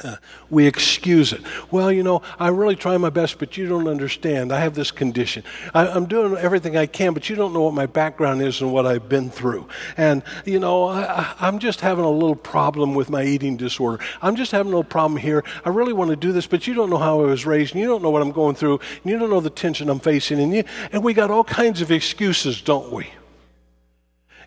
Uh, 0.03 0.17
we 0.51 0.67
excuse 0.67 1.33
it. 1.33 1.43
Well, 1.71 1.91
you 1.93 2.03
know, 2.03 2.23
I 2.39 2.49
really 2.49 2.77
try 2.77 2.97
my 2.97 3.11
best, 3.11 3.39
but 3.39 3.57
you 3.57 3.69
don't 3.69 3.89
understand. 3.89 4.53
I 4.53 4.61
have 4.61 4.75
this 4.75 4.91
condition. 4.91 5.43
I, 5.75 5.87
am 5.89 6.07
doing 6.07 6.37
everything 6.37 6.77
I 6.77 6.87
can, 6.87 7.15
but 7.15 7.29
you 7.29 7.37
don't 7.37 7.53
know 7.53 7.63
what 7.63 7.75
my 7.75 7.87
background 7.87 8.43
is 8.43 8.61
and 8.61 8.73
what 8.73 8.87
I've 8.87 9.09
been 9.09 9.31
through. 9.31 9.69
And, 9.97 10.23
you 10.45 10.59
know, 10.59 10.89
I, 10.89 11.35
I'm 11.41 11.59
just 11.59 11.81
having 11.81 12.05
a 12.05 12.11
little 12.11 12.37
problem 12.37 12.95
with 12.95 13.11
my 13.11 13.25
eating 13.25 13.57
disorder. 13.57 14.03
I'm 14.23 14.37
just 14.37 14.53
having 14.53 14.73
a 14.73 14.77
little 14.77 14.85
problem 14.85 15.19
here. 15.19 15.45
I 15.65 15.71
really 15.71 15.93
want 15.93 16.11
to 16.11 16.17
do 16.17 16.33
this, 16.33 16.47
but 16.47 16.67
you 16.67 16.75
don't 16.75 16.91
know 16.91 16.99
how 16.99 17.21
I 17.21 17.25
was 17.25 17.47
raised, 17.47 17.75
and 17.75 17.81
you 17.81 17.89
don't 17.89 18.03
know 18.03 18.11
what 18.11 18.23
I'm 18.23 18.33
going 18.33 18.55
through, 18.55 18.81
and 19.03 19.13
you 19.13 19.19
don't 19.19 19.31
know 19.31 19.41
the 19.41 19.51
tension 19.51 19.89
I'm 19.89 20.01
facing. 20.01 20.41
And, 20.41 20.55
you, 20.55 20.65
and 20.93 21.03
we 21.03 21.15
got 21.15 21.31
all 21.31 21.45
kinds 21.45 21.81
of 21.81 21.91
excuses, 21.91 22.61
don't 22.61 22.93
we? 22.93 23.09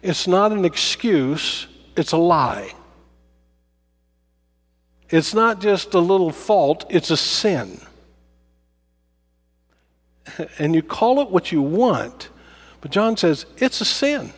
It's 0.02 0.28
not 0.28 0.52
an 0.52 0.66
excuse, 0.66 1.68
it's 1.96 2.12
a 2.12 2.18
lie. 2.18 2.74
It's 5.12 5.34
not 5.34 5.60
just 5.60 5.94
a 5.94 6.00
little 6.00 6.32
fault, 6.32 6.86
it's 6.90 7.12
a 7.12 7.18
sin. 7.18 7.80
And 10.58 10.74
you 10.74 10.82
call 10.82 11.20
it 11.20 11.30
what 11.30 11.52
you 11.52 11.62
want, 11.62 12.30
but 12.80 12.90
John 12.90 13.18
says 13.18 13.46
it's 13.58 13.82
a 13.82 13.86
sin. 13.86 14.32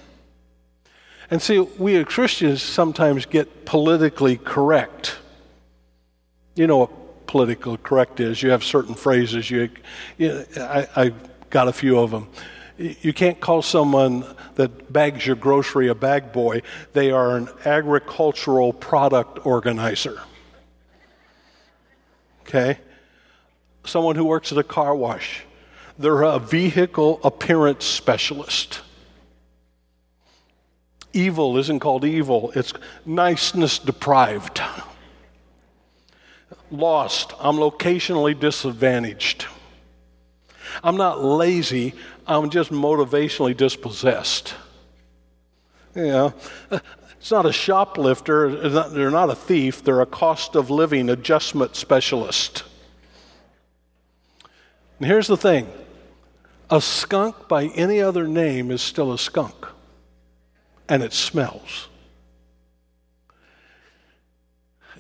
And 1.29 1.39
see, 1.41 1.59
we 1.59 1.95
as 1.97 2.05
Christians 2.05 2.63
sometimes 2.63 3.25
get 3.25 3.65
politically 3.65 4.37
correct. 4.37 5.17
You 6.55 6.65
know 6.67 6.77
what 6.77 7.27
politically 7.27 7.77
correct 7.77 8.19
is. 8.19 8.41
You 8.41 8.51
have 8.51 8.63
certain 8.63 8.95
phrases. 8.95 9.51
You, 9.51 9.69
you 10.17 10.45
I, 10.57 10.87
I 10.95 11.13
got 11.49 11.67
a 11.67 11.73
few 11.73 11.99
of 11.99 12.11
them. 12.11 12.27
You 12.77 13.13
can't 13.13 13.39
call 13.39 13.61
someone 13.61 14.25
that 14.55 14.91
bags 14.91 15.27
your 15.27 15.35
grocery 15.35 15.89
a 15.89 15.95
bag 15.95 16.31
boy. 16.31 16.63
They 16.93 17.11
are 17.11 17.37
an 17.37 17.49
agricultural 17.65 18.73
product 18.73 19.45
organizer. 19.45 20.19
Okay? 22.47 22.77
Someone 23.85 24.15
who 24.15 24.25
works 24.25 24.51
at 24.51 24.57
a 24.57 24.63
car 24.63 24.95
wash. 24.95 25.43
They're 25.97 26.23
a 26.23 26.39
vehicle 26.39 27.19
appearance 27.23 27.85
specialist. 27.85 28.81
Evil 31.13 31.57
isn't 31.57 31.79
called 31.79 32.05
evil, 32.05 32.51
it's 32.55 32.73
niceness 33.05 33.77
deprived. 33.77 34.61
Lost, 36.71 37.33
I'm 37.39 37.57
locationally 37.57 38.39
disadvantaged. 38.39 39.45
I'm 40.83 40.97
not 40.97 41.23
lazy, 41.23 41.93
I'm 42.25 42.49
just 42.49 42.71
motivationally 42.71 43.55
dispossessed. 43.55 44.55
Know, 45.95 46.33
it's 47.23 47.31
not 47.31 47.45
a 47.45 47.53
shoplifter, 47.53 48.69
they're 48.89 49.09
not 49.09 49.29
a 49.29 49.35
thief, 49.35 49.81
they're 49.81 50.01
a 50.01 50.05
cost 50.05 50.57
of 50.57 50.69
living 50.69 51.09
adjustment 51.09 51.73
specialist. 51.73 52.63
And 54.99 55.07
here's 55.07 55.27
the 55.27 55.37
thing 55.37 55.69
a 56.69 56.81
skunk 56.81 57.47
by 57.47 57.67
any 57.67 58.01
other 58.01 58.27
name 58.27 58.71
is 58.71 58.81
still 58.81 59.13
a 59.13 59.17
skunk, 59.17 59.55
and 60.89 61.01
it 61.01 61.13
smells. 61.13 61.87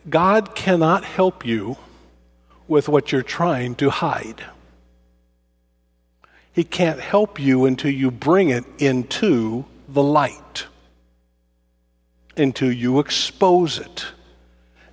God 0.09 0.55
cannot 0.55 1.03
help 1.03 1.45
you 1.45 1.75
with 2.69 2.87
what 2.87 3.11
you're 3.11 3.21
trying 3.21 3.75
to 3.75 3.89
hide. 3.89 4.45
He 6.53 6.63
can't 6.63 7.01
help 7.01 7.37
you 7.37 7.65
until 7.65 7.91
you 7.91 8.11
bring 8.11 8.49
it 8.49 8.63
into 8.77 9.65
the 9.89 10.01
light, 10.01 10.67
until 12.37 12.71
you 12.71 12.99
expose 12.99 13.79
it. 13.79 14.05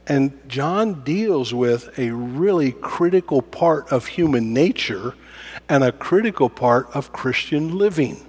And 0.07 0.39
John 0.49 1.03
deals 1.05 1.55
with 1.55 1.99
a 1.99 2.11
really 2.11 2.73
critical 2.73 3.43
part 3.43 3.93
of 3.93 4.07
human 4.07 4.53
nature 4.53 5.15
and 5.69 5.85
a 5.85 5.93
critical 5.93 6.49
part 6.51 6.89
of 6.95 7.13
Christian 7.13 7.79
living. 7.79 8.27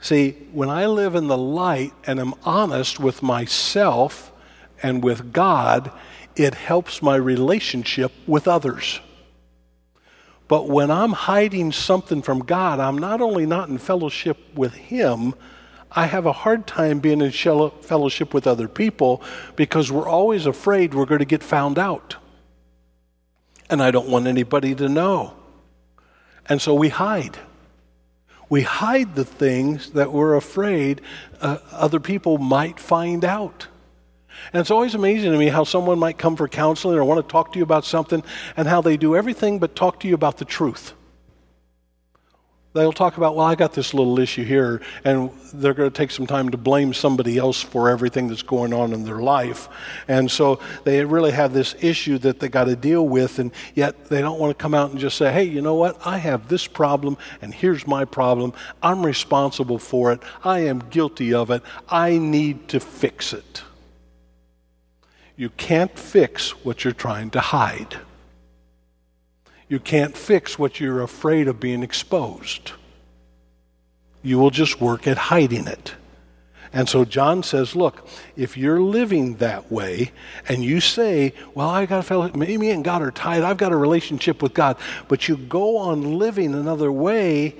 See, 0.00 0.32
when 0.52 0.68
I 0.68 0.86
live 0.86 1.14
in 1.14 1.28
the 1.28 1.38
light 1.38 1.92
and 2.06 2.20
am 2.20 2.34
honest 2.44 3.00
with 3.00 3.22
myself 3.22 4.32
and 4.82 5.02
with 5.02 5.32
God, 5.32 5.90
it 6.36 6.54
helps 6.54 7.02
my 7.02 7.16
relationship 7.16 8.12
with 8.26 8.48
others. 8.48 9.00
But 10.48 10.68
when 10.68 10.90
I'm 10.90 11.12
hiding 11.12 11.72
something 11.72 12.20
from 12.20 12.40
God, 12.40 12.78
I'm 12.78 12.98
not 12.98 13.20
only 13.20 13.46
not 13.46 13.68
in 13.68 13.78
fellowship 13.78 14.36
with 14.54 14.74
Him, 14.74 15.34
I 15.94 16.06
have 16.06 16.26
a 16.26 16.32
hard 16.32 16.66
time 16.66 17.00
being 17.00 17.20
in 17.20 17.30
fellowship 17.30 18.32
with 18.32 18.46
other 18.46 18.68
people 18.68 19.22
because 19.56 19.92
we're 19.92 20.08
always 20.08 20.46
afraid 20.46 20.94
we're 20.94 21.06
going 21.06 21.18
to 21.18 21.24
get 21.24 21.42
found 21.42 21.78
out. 21.78 22.16
And 23.68 23.82
I 23.82 23.90
don't 23.90 24.08
want 24.08 24.26
anybody 24.26 24.74
to 24.74 24.88
know. 24.88 25.34
And 26.46 26.60
so 26.60 26.74
we 26.74 26.88
hide. 26.88 27.38
We 28.48 28.62
hide 28.62 29.14
the 29.14 29.24
things 29.24 29.90
that 29.90 30.12
we're 30.12 30.36
afraid 30.36 31.00
uh, 31.40 31.58
other 31.70 32.00
people 32.00 32.38
might 32.38 32.78
find 32.80 33.24
out. 33.24 33.68
And 34.52 34.60
it's 34.60 34.70
always 34.70 34.94
amazing 34.94 35.32
to 35.32 35.38
me 35.38 35.48
how 35.48 35.64
someone 35.64 35.98
might 35.98 36.18
come 36.18 36.36
for 36.36 36.48
counseling 36.48 36.96
or 36.96 37.04
want 37.04 37.26
to 37.26 37.30
talk 37.30 37.52
to 37.52 37.58
you 37.58 37.62
about 37.62 37.84
something 37.84 38.22
and 38.56 38.66
how 38.66 38.80
they 38.80 38.96
do 38.96 39.14
everything 39.14 39.58
but 39.58 39.76
talk 39.76 40.00
to 40.00 40.08
you 40.08 40.14
about 40.14 40.38
the 40.38 40.44
truth. 40.44 40.94
They'll 42.74 42.92
talk 42.92 43.18
about, 43.18 43.36
well, 43.36 43.44
I 43.44 43.54
got 43.54 43.74
this 43.74 43.92
little 43.92 44.18
issue 44.18 44.44
here, 44.44 44.80
and 45.04 45.30
they're 45.52 45.74
going 45.74 45.90
to 45.90 45.94
take 45.94 46.10
some 46.10 46.26
time 46.26 46.48
to 46.50 46.56
blame 46.56 46.94
somebody 46.94 47.36
else 47.36 47.60
for 47.60 47.90
everything 47.90 48.28
that's 48.28 48.42
going 48.42 48.72
on 48.72 48.94
in 48.94 49.04
their 49.04 49.20
life. 49.20 49.68
And 50.08 50.30
so 50.30 50.58
they 50.84 51.04
really 51.04 51.32
have 51.32 51.52
this 51.52 51.74
issue 51.80 52.16
that 52.18 52.40
they 52.40 52.48
got 52.48 52.64
to 52.64 52.76
deal 52.76 53.06
with, 53.06 53.38
and 53.38 53.52
yet 53.74 54.06
they 54.06 54.22
don't 54.22 54.40
want 54.40 54.56
to 54.56 54.62
come 54.62 54.72
out 54.72 54.90
and 54.90 54.98
just 54.98 55.18
say, 55.18 55.30
hey, 55.30 55.44
you 55.44 55.60
know 55.60 55.74
what? 55.74 56.00
I 56.06 56.16
have 56.16 56.48
this 56.48 56.66
problem, 56.66 57.18
and 57.42 57.52
here's 57.52 57.86
my 57.86 58.06
problem. 58.06 58.54
I'm 58.82 59.04
responsible 59.04 59.78
for 59.78 60.10
it. 60.12 60.22
I 60.42 60.60
am 60.60 60.78
guilty 60.78 61.34
of 61.34 61.50
it. 61.50 61.62
I 61.90 62.16
need 62.16 62.68
to 62.68 62.80
fix 62.80 63.34
it. 63.34 63.62
You 65.36 65.50
can't 65.50 65.98
fix 65.98 66.64
what 66.64 66.84
you're 66.84 66.94
trying 66.94 67.28
to 67.30 67.40
hide. 67.40 67.98
You 69.72 69.80
can't 69.80 70.14
fix 70.14 70.58
what 70.58 70.80
you're 70.80 71.00
afraid 71.00 71.48
of 71.48 71.58
being 71.58 71.82
exposed. 71.82 72.72
You 74.22 74.38
will 74.38 74.50
just 74.50 74.82
work 74.82 75.06
at 75.06 75.16
hiding 75.16 75.66
it. 75.66 75.94
And 76.74 76.90
so 76.90 77.06
John 77.06 77.42
says, 77.42 77.74
look, 77.74 78.06
if 78.36 78.54
you're 78.54 78.82
living 78.82 79.36
that 79.36 79.72
way 79.72 80.12
and 80.46 80.62
you 80.62 80.80
say, 80.80 81.32
well, 81.54 81.70
I 81.70 81.86
got 81.86 82.00
a 82.00 82.02
fellow, 82.02 82.28
me 82.34 82.70
and 82.70 82.84
God 82.84 83.00
are 83.00 83.10
tied, 83.10 83.44
I've 83.44 83.56
got 83.56 83.72
a 83.72 83.76
relationship 83.76 84.42
with 84.42 84.52
God, 84.52 84.76
but 85.08 85.26
you 85.26 85.38
go 85.38 85.78
on 85.78 86.18
living 86.18 86.52
another 86.52 86.92
way, 86.92 87.56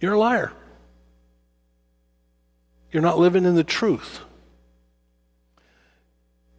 you're 0.00 0.14
a 0.14 0.18
liar. 0.18 0.52
You're 2.90 3.04
not 3.04 3.20
living 3.20 3.44
in 3.44 3.54
the 3.54 3.62
truth. 3.62 4.18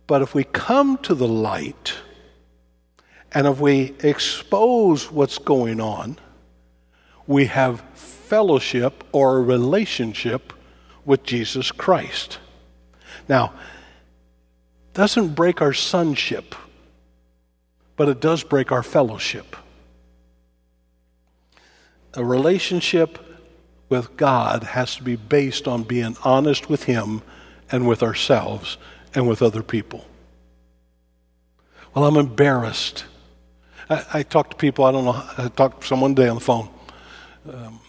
But 0.07 0.21
if 0.21 0.33
we 0.33 0.45
come 0.45 0.97
to 0.99 1.13
the 1.13 1.27
light 1.27 1.95
and 3.33 3.47
if 3.47 3.59
we 3.59 3.95
expose 3.99 5.11
what's 5.11 5.37
going 5.37 5.81
on, 5.81 6.17
we 7.25 7.45
have 7.45 7.81
fellowship 7.93 9.03
or 9.11 9.37
a 9.37 9.41
relationship 9.41 10.53
with 11.05 11.23
Jesus 11.23 11.71
Christ. 11.71 12.39
Now, 13.27 13.53
doesn't 14.93 15.29
break 15.29 15.61
our 15.61 15.73
sonship, 15.73 16.55
but 17.95 18.09
it 18.09 18.19
does 18.19 18.43
break 18.43 18.71
our 18.71 18.83
fellowship. 18.83 19.55
A 22.13 22.23
relationship 22.23 23.17
with 23.89 24.15
God 24.17 24.63
has 24.63 24.95
to 24.97 25.03
be 25.03 25.15
based 25.15 25.67
on 25.67 25.83
being 25.83 26.15
honest 26.23 26.69
with 26.69 26.83
Him 26.83 27.23
and 27.71 27.87
with 27.87 28.03
ourselves 28.03 28.77
and 29.15 29.27
with 29.27 29.41
other 29.41 29.63
people. 29.63 30.05
Well, 31.93 32.05
I'm 32.05 32.17
embarrassed. 32.17 33.05
I, 33.89 34.05
I 34.13 34.23
talk 34.23 34.49
to 34.51 34.55
people, 34.55 34.85
I 34.85 34.91
don't 34.91 35.05
know, 35.05 35.23
I 35.37 35.49
talked 35.49 35.81
to 35.81 35.87
someone 35.87 36.15
today 36.15 36.29
on 36.29 36.35
the 36.35 36.41
phone. 36.41 36.69
Um, 37.51 37.79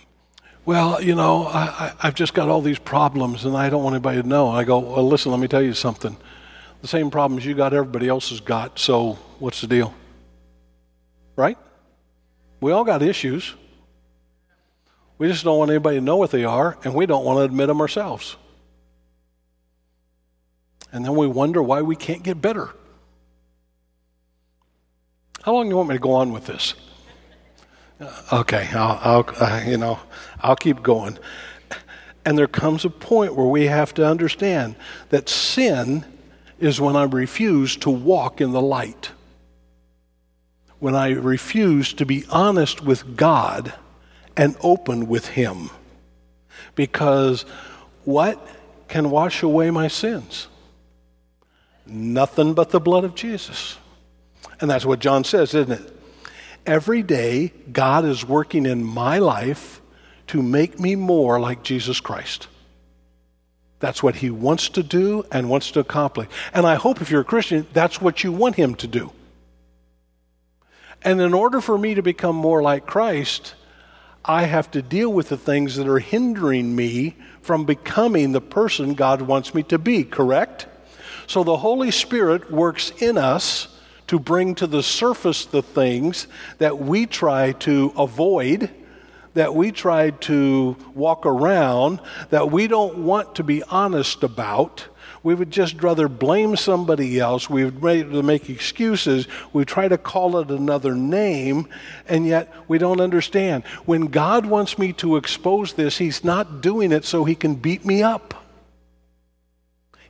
well, 0.65 1.03
you 1.03 1.15
know, 1.15 1.47
I, 1.47 1.93
have 1.99 2.15
just 2.15 2.35
got 2.35 2.49
all 2.49 2.63
these 2.63 2.79
problems 2.79 3.45
and 3.45 3.57
I 3.57 3.69
don't 3.69 3.83
want 3.83 3.95
anybody 3.95 4.23
to 4.23 4.27
know. 4.27 4.49
I 4.49 4.65
go, 4.65 4.79
well, 4.79 5.07
listen, 5.07 5.31
let 5.31 5.41
me 5.41 5.49
tell 5.49 5.63
you 5.63 5.75
something. 5.75 6.17
The 6.81 6.89
same 6.89 7.11
problems 7.11 7.45
you 7.45 7.55
got, 7.55 7.73
everybody 7.75 8.09
else 8.09 8.31
has 8.31 8.41
got, 8.41 8.79
so 8.79 9.15
what's 9.39 9.61
the 9.61 9.67
deal? 9.67 9.95
Right? 11.37 11.59
We 12.61 12.73
all 12.73 12.85
got 12.85 13.03
issues. 13.03 13.55
We 15.19 15.29
just 15.29 15.45
don't 15.45 15.59
want 15.59 15.71
anybody 15.71 15.99
to 15.99 16.05
know 16.05 16.17
what 16.17 16.31
they 16.31 16.45
are, 16.45 16.77
and 16.85 16.95
we 16.95 17.07
don't 17.07 17.25
want 17.25 17.39
to 17.39 17.43
admit 17.43 17.69
them 17.69 17.81
ourselves. 17.81 18.37
And 20.93 21.05
then 21.05 21.15
we 21.15 21.27
wonder 21.27 21.63
why 21.63 21.83
we 21.83 21.97
can't 21.97 22.23
get 22.23 22.41
better. 22.41 22.71
How 25.45 25.53
long 25.53 25.65
do 25.67 25.73
you 25.73 25.77
want 25.77 25.91
me 25.91 25.97
to 25.97 26.01
go 26.01 26.13
on 26.13 26.33
with 26.33 26.47
this? 26.47 26.73
Okay, 28.33 28.67
I'll, 28.73 28.99
I'll 29.03 29.35
uh, 29.39 29.63
you 29.67 29.77
know, 29.77 29.99
I'll 30.41 30.57
keep 30.57 30.83
going. 30.83 31.19
And 32.25 32.39
there 32.39 32.47
comes 32.47 32.87
a 32.87 32.91
point 32.91 33.35
where 33.35 33.47
we 33.47 33.67
have 33.67 33.93
to 33.95 34.07
understand 34.07 34.75
that 35.11 35.29
sin 35.29 36.03
is 36.59 36.81
when 36.81 36.97
I 36.97 37.03
refuse 37.03 37.77
to 37.77 37.91
walk 37.91 38.41
in 38.41 38.53
the 38.53 38.63
light. 38.63 39.11
When 40.79 40.95
I 40.95 41.11
refuse 41.11 41.93
to 41.93 42.07
be 42.07 42.25
honest 42.31 42.83
with 42.83 43.15
God 43.15 43.75
and 44.39 44.57
open 44.63 45.09
with 45.09 45.27
Him. 45.27 45.69
Because 46.75 47.43
what 48.05 48.49
can 48.89 49.11
wash 49.11 49.43
away 49.43 49.71
my 49.71 49.89
sins? 49.89 50.49
Nothing 51.85 52.55
but 52.55 52.71
the 52.71 52.81
blood 52.81 53.05
of 53.05 53.15
Jesus. 53.15 53.77
And 54.64 54.71
that's 54.71 54.87
what 54.87 54.99
John 54.99 55.25
says, 55.25 55.52
isn't 55.52 55.73
it? 55.73 56.00
Every 56.64 57.02
day, 57.02 57.52
God 57.71 58.06
is 58.06 58.25
working 58.25 58.64
in 58.64 58.83
my 58.83 59.18
life 59.18 59.83
to 60.28 60.42
make 60.42 60.80
me 60.80 60.97
more 60.97 61.38
like 61.38 61.62
Jesus 61.62 62.00
Christ. 62.00 62.49
That's 63.78 64.02
what 64.02 64.16
he 64.16 64.30
wants 64.30 64.71
to 64.71 64.83
do 64.83 65.26
and 65.30 65.50
wants 65.50 65.73
to 65.73 65.80
accomplish. 65.80 66.30
And 66.54 66.66
I 66.66 66.76
hope 66.76 67.02
if 67.02 67.11
you're 67.11 67.21
a 67.21 67.25
Christian, 67.25 67.66
that's 67.75 68.00
what 68.00 68.25
you 68.25 68.33
want 68.33 68.56
him 68.56 68.75
to 68.76 68.87
do. 68.87 69.12
And 71.02 71.21
in 71.21 71.35
order 71.35 71.61
for 71.61 71.76
me 71.76 71.97
to 71.97 72.02
become 72.02 72.35
more 72.35 72.62
like 72.62 72.87
Christ, 72.87 73.54
I 74.25 74.44
have 74.44 74.71
to 74.71 74.80
deal 74.80 75.12
with 75.12 75.28
the 75.28 75.37
things 75.37 75.76
that 75.76 75.87
are 75.87 75.99
hindering 75.99 76.75
me 76.75 77.18
from 77.42 77.66
becoming 77.66 78.33
the 78.33 78.40
person 78.40 78.94
God 78.94 79.21
wants 79.21 79.54
me 79.54 79.62
to 79.64 79.78
be, 79.78 80.04
correct? 80.04 80.68
So 81.26 81.44
the 81.44 81.59
Holy 81.59 81.90
Spirit 81.90 82.50
works 82.50 82.88
in 83.02 83.18
us 83.18 83.68
to 84.06 84.18
bring 84.18 84.54
to 84.56 84.66
the 84.66 84.82
surface 84.82 85.46
the 85.46 85.62
things 85.62 86.26
that 86.58 86.78
we 86.78 87.06
try 87.06 87.52
to 87.52 87.92
avoid, 87.96 88.70
that 89.34 89.54
we 89.54 89.73
try 89.73 90.11
to 90.11 90.76
walk 90.94 91.26
around 91.26 92.00
that 92.30 92.50
we 92.50 92.66
don't 92.66 92.99
want 92.99 93.34
to 93.37 93.42
be 93.42 93.62
honest 93.64 94.23
about. 94.23 94.87
We 95.23 95.34
would 95.34 95.50
just 95.50 95.82
rather 95.82 96.06
blame 96.06 96.54
somebody 96.54 97.18
else. 97.18 97.49
We 97.49 97.64
would 97.64 98.25
make 98.25 98.50
excuses. 98.50 99.26
We 99.54 99.64
try 99.64 99.88
to 99.88 99.96
call 99.96 100.37
it 100.38 100.50
another 100.50 100.94
name, 100.94 101.66
and 102.06 102.26
yet 102.26 102.52
we 102.68 102.76
don't 102.76 103.00
understand. 103.00 103.64
When 103.87 104.08
God 104.08 104.44
wants 104.44 104.78
me 104.78 104.92
to 104.94 105.16
expose 105.16 105.73
this, 105.73 105.96
He's 105.96 106.25
not 106.25 106.61
doing 106.61 106.92
it 106.92 107.06
so 107.06 107.25
He 107.25 107.34
can 107.34 107.54
beat 107.54 107.87
me 107.87 108.02
up. 108.02 108.34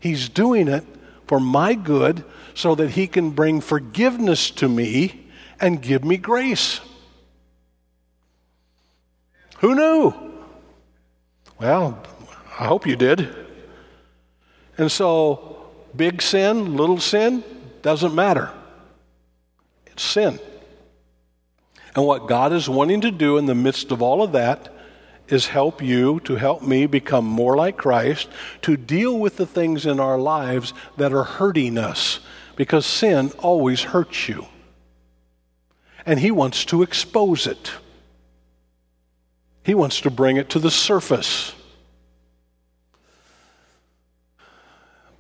He's 0.01 0.29
doing 0.29 0.67
it 0.67 0.85
for 1.29 1.39
my 1.39 1.75
good 1.75 2.25
so 2.55 2.75
that 2.75 2.91
He 2.91 3.07
can 3.07 3.31
bring 3.31 3.61
forgiveness 3.61 4.51
to 4.53 4.69
me 4.69 5.27
and 5.61 5.83
give 5.83 6.05
me 6.05 6.17
grace. 6.17 6.81
Who 9.59 9.75
knew? 9.75 10.15
Well, 11.61 12.03
I 12.59 12.67
hope 12.67 12.87
you 12.87 12.97
did. 12.97 13.35
And 14.77 14.91
so, 14.91 15.71
big 15.95 16.21
sin, 16.21 16.77
little 16.77 16.99
sin, 16.99 17.45
doesn't 17.83 18.15
matter. 18.15 18.51
It's 19.87 20.03
sin. 20.03 20.39
And 21.95 22.05
what 22.05 22.27
God 22.27 22.53
is 22.53 22.69
wanting 22.69 23.03
to 23.03 23.11
do 23.11 23.39
in 23.39 23.47
the 23.47 23.55
midst 23.55 23.93
of 23.93 24.03
all 24.03 24.23
of 24.23 24.33
that 24.33 24.73
is 25.29 25.47
help 25.47 25.81
you 25.81 26.21
to 26.21 26.35
help 26.35 26.63
me 26.63 26.87
become 26.87 27.25
more 27.25 27.57
like 27.57 27.77
Christ, 27.77 28.29
to 28.63 28.77
deal 28.77 29.19
with 29.19 29.37
the 29.37 29.47
things 29.47 29.87
in 29.87 30.01
our 30.01 30.19
lives 30.19 30.75
that 30.97 31.13
are 31.13 31.25
hurting 31.25 31.79
us, 31.79 32.21
because 32.57 32.87
sin 32.87 33.33
always 33.39 33.83
hurts 33.83 34.29
you. 34.29 34.47
And 36.07 36.19
He 36.21 36.31
wants 36.31 36.65
to 36.67 36.83
expose 36.83 37.47
it. 37.47 37.73
He 39.65 39.75
wants 39.75 40.01
to 40.03 40.11
bring 40.11 40.37
it 40.37 40.51
to 40.51 40.59
the 40.59 40.71
surface. 40.71 41.55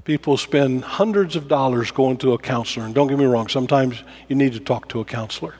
People 0.05 0.37
spend 0.37 0.85
hundreds 0.85 1.35
of 1.35 1.49
dollars 1.49 1.91
going 1.91 2.19
to 2.19 2.35
a 2.35 2.39
counselor, 2.39 2.85
and 2.85 2.95
don't 2.95 3.09
get 3.09 3.19
me 3.19 3.25
wrong, 3.25 3.49
sometimes 3.49 4.03
you 4.29 4.37
need 4.37 4.53
to 4.53 4.61
talk 4.61 4.89
to 4.91 5.01
a 5.01 5.05
counselor. 5.05 5.55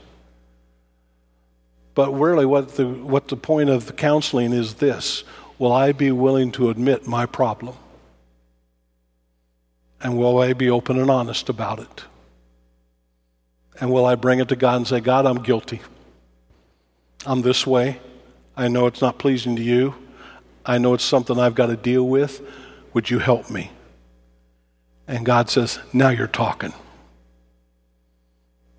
But 1.95 2.13
really, 2.13 2.45
what 2.45 2.77
the, 2.77 2.87
what 2.87 3.29
the 3.29 3.37
point 3.37 3.71
of 3.71 3.87
the 3.87 3.93
counseling 3.93 4.53
is 4.53 4.75
this 4.75 5.25
Will 5.59 5.73
I 5.73 5.93
be 5.93 6.11
willing 6.11 6.53
to 6.53 6.69
admit 6.71 7.07
my 7.07 7.25
problem? 7.27 7.77
And 10.05 10.19
will 10.19 10.39
I 10.39 10.53
be 10.53 10.69
open 10.69 11.01
and 11.01 11.11
honest 11.11 11.49
about 11.49 11.81
it? 11.81 12.05
And 13.81 13.91
will 13.91 14.05
I 14.05 14.15
bring 14.15 14.39
it 14.39 14.49
to 14.49 14.57
God 14.57 14.77
and 14.77 14.87
say, 14.87 15.01
God, 15.01 15.25
I'm 15.25 15.43
guilty. 15.43 15.81
I'm 17.27 17.41
this 17.41 17.67
way. 17.67 18.01
I 18.55 18.69
know 18.69 18.87
it's 18.87 19.01
not 19.01 19.19
pleasing 19.19 19.57
to 19.57 19.63
you. 19.63 19.95
I 20.67 20.77
know 20.77 20.93
it's 20.93 21.05
something 21.05 21.39
I've 21.39 21.55
got 21.55 21.67
to 21.67 21.77
deal 21.77 22.07
with. 22.07 22.43
Would 22.93 23.09
you 23.09 23.19
help 23.19 23.51
me? 23.51 23.71
And 25.09 25.25
God 25.25 25.49
says, 25.49 25.79
Now 25.93 26.11
you're 26.11 26.27
talking. 26.27 26.75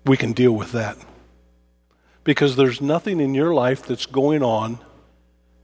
We 0.04 0.16
can 0.16 0.32
deal 0.32 0.52
with 0.52 0.72
that. 0.72 0.96
Because 2.22 2.54
there's 2.54 2.80
nothing 2.80 3.18
in 3.18 3.34
your 3.34 3.52
life 3.52 3.84
that's 3.84 4.06
going 4.06 4.44
on 4.44 4.78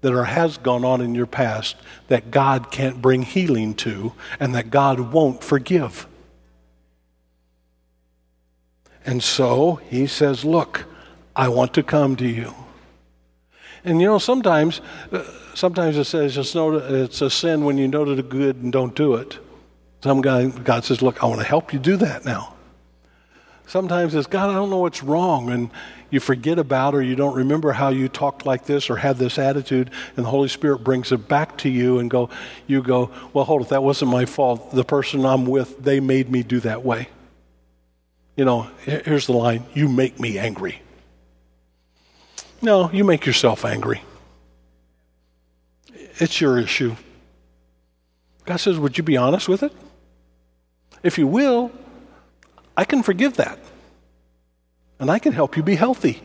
that 0.02 0.12
or 0.12 0.24
has 0.24 0.58
gone 0.58 0.84
on 0.84 1.00
in 1.00 1.14
your 1.14 1.26
past 1.26 1.76
that 2.08 2.30
God 2.30 2.70
can't 2.70 3.00
bring 3.00 3.22
healing 3.22 3.74
to 3.76 4.12
and 4.38 4.54
that 4.54 4.70
God 4.70 5.00
won't 5.12 5.42
forgive. 5.42 6.06
And 9.06 9.22
so 9.22 9.76
he 9.88 10.06
says, 10.06 10.44
Look, 10.44 10.84
I 11.34 11.48
want 11.48 11.74
to 11.74 11.82
come 11.82 12.14
to 12.16 12.26
you. 12.26 12.54
And 13.84 14.00
you 14.00 14.06
know, 14.06 14.18
sometimes, 14.18 14.80
uh, 15.10 15.24
sometimes 15.54 15.96
it 15.96 16.04
says 16.04 16.36
it's, 16.36 16.54
no, 16.54 16.76
it's 16.76 17.20
a 17.20 17.30
sin 17.30 17.64
when 17.64 17.78
you 17.78 17.88
know 17.88 18.04
that 18.04 18.18
it's 18.18 18.28
good 18.28 18.56
and 18.56 18.72
don't 18.72 18.94
do 18.94 19.14
it. 19.14 19.38
Some 20.02 20.20
guy, 20.20 20.46
God 20.46 20.84
says, 20.84 21.00
Look, 21.00 21.22
I 21.22 21.26
want 21.26 21.40
to 21.40 21.46
help 21.46 21.72
you 21.72 21.78
do 21.78 21.96
that 21.96 22.24
now. 22.24 22.54
Sometimes 23.66 24.14
it's, 24.14 24.26
God, 24.26 24.50
I 24.50 24.54
don't 24.54 24.70
know 24.70 24.78
what's 24.78 25.02
wrong. 25.02 25.50
And 25.50 25.70
you 26.12 26.20
forget 26.20 26.58
about 26.58 26.94
or 26.94 27.02
you 27.02 27.16
don't 27.16 27.34
remember 27.34 27.72
how 27.72 27.88
you 27.88 28.06
talked 28.06 28.44
like 28.44 28.66
this 28.66 28.90
or 28.90 28.96
had 28.96 29.16
this 29.16 29.38
attitude, 29.38 29.90
and 30.14 30.26
the 30.26 30.30
Holy 30.30 30.48
Spirit 30.48 30.84
brings 30.84 31.10
it 31.10 31.26
back 31.26 31.56
to 31.58 31.70
you 31.70 31.98
and 31.98 32.10
go, 32.10 32.28
you 32.66 32.82
go, 32.82 33.10
well, 33.32 33.46
hold 33.46 33.62
it, 33.62 33.68
that 33.70 33.82
wasn't 33.82 34.10
my 34.10 34.26
fault. 34.26 34.72
The 34.72 34.84
person 34.84 35.24
I'm 35.24 35.46
with, 35.46 35.82
they 35.82 36.00
made 36.00 36.30
me 36.30 36.42
do 36.42 36.60
that 36.60 36.84
way. 36.84 37.08
You 38.36 38.44
know, 38.44 38.70
here's 38.84 39.26
the 39.26 39.32
line 39.32 39.64
you 39.72 39.88
make 39.88 40.20
me 40.20 40.38
angry. 40.38 40.82
No, 42.60 42.90
you 42.92 43.04
make 43.04 43.24
yourself 43.24 43.64
angry. 43.64 44.02
It's 46.18 46.40
your 46.40 46.58
issue. 46.58 46.94
God 48.44 48.58
says, 48.58 48.78
Would 48.78 48.98
you 48.98 49.04
be 49.04 49.16
honest 49.16 49.48
with 49.48 49.62
it? 49.62 49.72
If 51.02 51.18
you 51.18 51.26
will, 51.26 51.72
I 52.76 52.84
can 52.84 53.02
forgive 53.02 53.36
that. 53.36 53.58
And 55.02 55.10
I 55.10 55.18
can 55.18 55.32
help 55.32 55.56
you 55.56 55.64
be 55.64 55.74
healthy. 55.74 56.22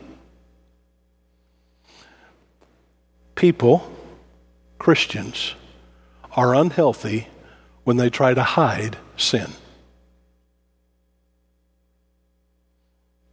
People, 3.34 3.90
Christians, 4.78 5.56
are 6.36 6.54
unhealthy 6.54 7.26
when 7.82 7.96
they 7.96 8.08
try 8.08 8.34
to 8.34 8.42
hide 8.44 8.96
sin. 9.16 9.50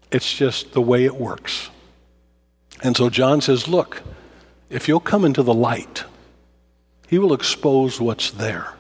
It's 0.10 0.34
just 0.34 0.74
the 0.74 0.82
way 0.82 1.06
it 1.06 1.16
works. 1.16 1.70
And 2.82 2.98
so 2.98 3.12
John 3.12 3.40
says, 3.40 3.68
Look, 3.68 4.02
if 4.72 4.88
you'll 4.88 5.00
come 5.00 5.24
into 5.24 5.44
the 5.44 5.54
light, 5.54 6.06
he 7.08 7.20
will 7.20 7.34
expose 7.34 8.02
what's 8.02 8.32
there. 8.32 8.74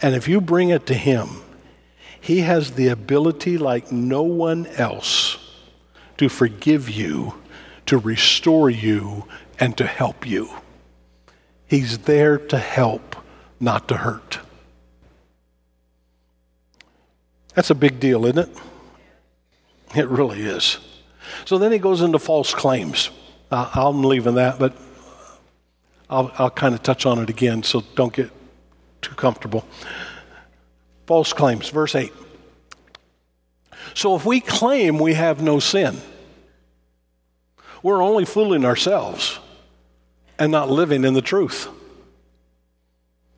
And 0.00 0.16
if 0.16 0.26
you 0.26 0.40
bring 0.40 0.70
it 0.70 0.84
to 0.86 0.94
him, 0.94 1.28
he 2.20 2.40
has 2.40 2.72
the 2.72 2.88
ability, 2.88 3.56
like 3.56 3.92
no 3.92 4.22
one 4.22 4.66
else, 4.66 5.38
to 6.18 6.28
forgive 6.28 6.88
you, 6.88 7.34
to 7.86 7.98
restore 7.98 8.70
you, 8.70 9.26
and 9.58 9.76
to 9.76 9.86
help 9.86 10.26
you. 10.26 10.50
He's 11.66 11.98
there 11.98 12.38
to 12.38 12.58
help, 12.58 13.16
not 13.60 13.88
to 13.88 13.96
hurt. 13.96 14.38
That's 17.54 17.70
a 17.70 17.74
big 17.74 18.00
deal, 18.00 18.26
isn't 18.26 18.38
it? 18.38 18.48
It 19.96 20.08
really 20.08 20.42
is. 20.42 20.78
So 21.44 21.58
then 21.58 21.72
he 21.72 21.78
goes 21.78 22.02
into 22.02 22.18
false 22.18 22.52
claims. 22.52 23.10
Uh, 23.50 23.70
I'm 23.74 24.02
leaving 24.02 24.34
that, 24.34 24.58
but 24.58 24.76
I'll, 26.10 26.32
I'll 26.36 26.50
kind 26.50 26.74
of 26.74 26.82
touch 26.82 27.06
on 27.06 27.18
it 27.18 27.30
again, 27.30 27.62
so 27.62 27.82
don't 27.94 28.12
get 28.12 28.30
too 29.00 29.14
comfortable. 29.14 29.64
False 31.06 31.32
claims, 31.32 31.68
verse 31.68 31.94
8. 31.94 32.12
So 33.92 34.16
if 34.16 34.24
we 34.24 34.40
claim 34.40 34.98
we 34.98 35.14
have 35.14 35.42
no 35.42 35.58
sin, 35.58 36.00
we're 37.82 38.02
only 38.02 38.24
fooling 38.24 38.64
ourselves 38.64 39.38
and 40.38 40.50
not 40.50 40.70
living 40.70 41.04
in 41.04 41.12
the 41.14 41.22
truth. 41.22 41.68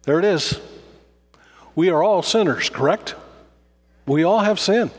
There 0.05 0.21
it 0.21 0.25
is. 0.25 0.61
We 1.75 1.91
are 1.91 2.03
all 2.03 2.23
sinners, 2.23 2.71
correct? 2.71 3.17
We 4.07 4.23
all 4.23 4.39
have 4.39 4.61
sin. 4.61 4.91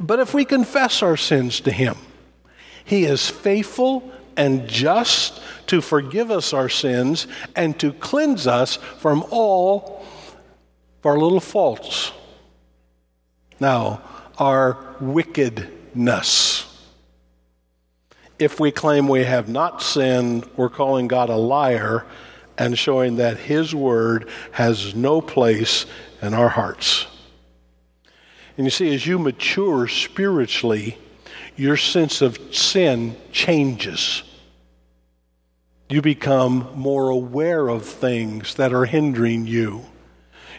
But 0.00 0.18
if 0.18 0.32
we 0.32 0.44
confess 0.44 1.02
our 1.02 1.16
sins 1.16 1.60
to 1.60 1.70
Him, 1.70 1.96
He 2.84 3.04
is 3.04 3.28
faithful 3.28 4.12
and 4.36 4.68
just 4.68 5.42
to 5.66 5.80
forgive 5.80 6.30
us 6.30 6.52
our 6.52 6.68
sins 6.68 7.26
and 7.54 7.78
to 7.80 7.92
cleanse 7.92 8.46
us 8.46 8.76
from 8.76 9.24
all 9.30 10.04
of 11.00 11.06
our 11.06 11.18
little 11.18 11.40
faults. 11.40 12.12
Now, 13.60 14.00
our 14.38 14.78
wickedness. 15.00 16.64
If 18.38 18.60
we 18.60 18.70
claim 18.70 19.08
we 19.08 19.24
have 19.24 19.48
not 19.48 19.82
sinned, 19.82 20.48
we're 20.56 20.68
calling 20.68 21.08
God 21.08 21.28
a 21.28 21.36
liar 21.36 22.06
and 22.56 22.78
showing 22.78 23.16
that 23.16 23.36
His 23.36 23.74
word 23.74 24.28
has 24.52 24.94
no 24.94 25.20
place 25.20 25.86
in 26.22 26.34
our 26.34 26.48
hearts. 26.48 27.06
And 28.56 28.66
you 28.66 28.70
see, 28.70 28.94
as 28.94 29.06
you 29.06 29.18
mature 29.18 29.86
spiritually, 29.88 30.98
your 31.56 31.76
sense 31.76 32.22
of 32.22 32.38
sin 32.54 33.16
changes. 33.32 34.22
You 35.88 36.02
become 36.02 36.70
more 36.74 37.08
aware 37.08 37.68
of 37.68 37.84
things 37.84 38.54
that 38.54 38.72
are 38.72 38.84
hindering 38.84 39.46
you. 39.46 39.86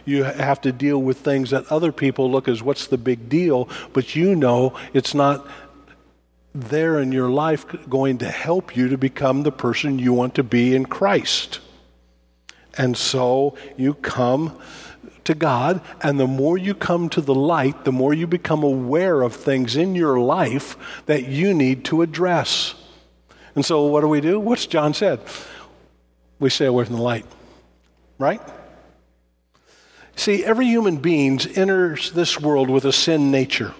You 0.04 0.24
have 0.24 0.60
to 0.62 0.72
deal 0.72 1.00
with 1.00 1.18
things 1.18 1.50
that 1.50 1.70
other 1.70 1.92
people 1.92 2.30
look 2.30 2.48
as 2.48 2.62
what's 2.62 2.86
the 2.86 2.98
big 2.98 3.28
deal, 3.28 3.68
but 3.92 4.16
you 4.16 4.34
know 4.34 4.74
it's 4.92 5.14
not 5.14 5.46
there 6.54 6.98
in 6.98 7.12
your 7.12 7.30
life 7.30 7.64
going 7.88 8.18
to 8.18 8.28
help 8.28 8.76
you 8.76 8.88
to 8.88 8.98
become 8.98 9.42
the 9.42 9.52
person 9.52 9.98
you 9.98 10.12
want 10.12 10.34
to 10.34 10.42
be 10.42 10.74
in 10.74 10.86
Christ. 10.86 11.60
And 12.76 12.96
so 12.96 13.56
you 13.76 13.94
come 13.94 14.60
to 15.24 15.34
God, 15.34 15.80
and 16.02 16.18
the 16.18 16.26
more 16.26 16.56
you 16.56 16.74
come 16.74 17.08
to 17.10 17.20
the 17.20 17.34
light, 17.34 17.84
the 17.84 17.92
more 17.92 18.14
you 18.14 18.26
become 18.26 18.62
aware 18.62 19.22
of 19.22 19.34
things 19.34 19.76
in 19.76 19.94
your 19.94 20.18
life 20.18 20.76
that 21.06 21.28
you 21.28 21.54
need 21.54 21.84
to 21.86 22.02
address. 22.02 22.74
And 23.54 23.64
so 23.64 23.84
what 23.86 24.00
do 24.00 24.08
we 24.08 24.20
do? 24.20 24.40
What's 24.40 24.66
John 24.66 24.94
said? 24.94 25.20
We 26.38 26.50
stay 26.50 26.66
away 26.66 26.84
from 26.84 26.96
the 26.96 27.02
light. 27.02 27.26
Right? 28.18 28.40
See, 30.16 30.44
every 30.44 30.66
human 30.66 30.98
being 30.98 31.40
enters 31.54 32.12
this 32.12 32.38
world 32.38 32.68
with 32.68 32.84
a 32.84 32.92
sin 32.92 33.30
nature. 33.30 33.74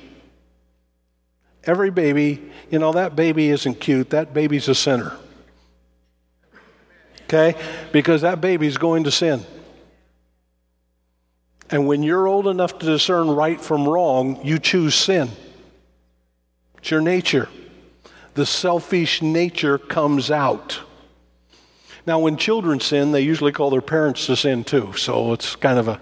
Every 1.64 1.90
baby, 1.90 2.50
you 2.70 2.78
know, 2.78 2.92
that 2.92 3.14
baby 3.14 3.50
isn't 3.50 3.80
cute. 3.80 4.10
That 4.10 4.32
baby's 4.32 4.68
a 4.68 4.74
sinner. 4.74 5.16
Okay? 7.24 7.60
Because 7.92 8.22
that 8.22 8.40
baby's 8.40 8.78
going 8.78 9.04
to 9.04 9.10
sin. 9.10 9.44
And 11.70 11.86
when 11.86 12.02
you're 12.02 12.26
old 12.26 12.48
enough 12.48 12.78
to 12.80 12.86
discern 12.86 13.28
right 13.28 13.60
from 13.60 13.88
wrong, 13.88 14.44
you 14.44 14.58
choose 14.58 14.94
sin. 14.94 15.30
It's 16.78 16.90
your 16.90 17.00
nature. 17.00 17.48
The 18.34 18.46
selfish 18.46 19.22
nature 19.22 19.78
comes 19.78 20.30
out. 20.30 20.80
Now, 22.06 22.18
when 22.18 22.36
children 22.36 22.80
sin, 22.80 23.12
they 23.12 23.20
usually 23.20 23.52
call 23.52 23.70
their 23.70 23.82
parents 23.82 24.26
to 24.26 24.36
sin 24.36 24.64
too, 24.64 24.94
so 24.96 25.32
it's 25.32 25.56
kind 25.56 25.78
of 25.78 25.88
a 25.88 26.00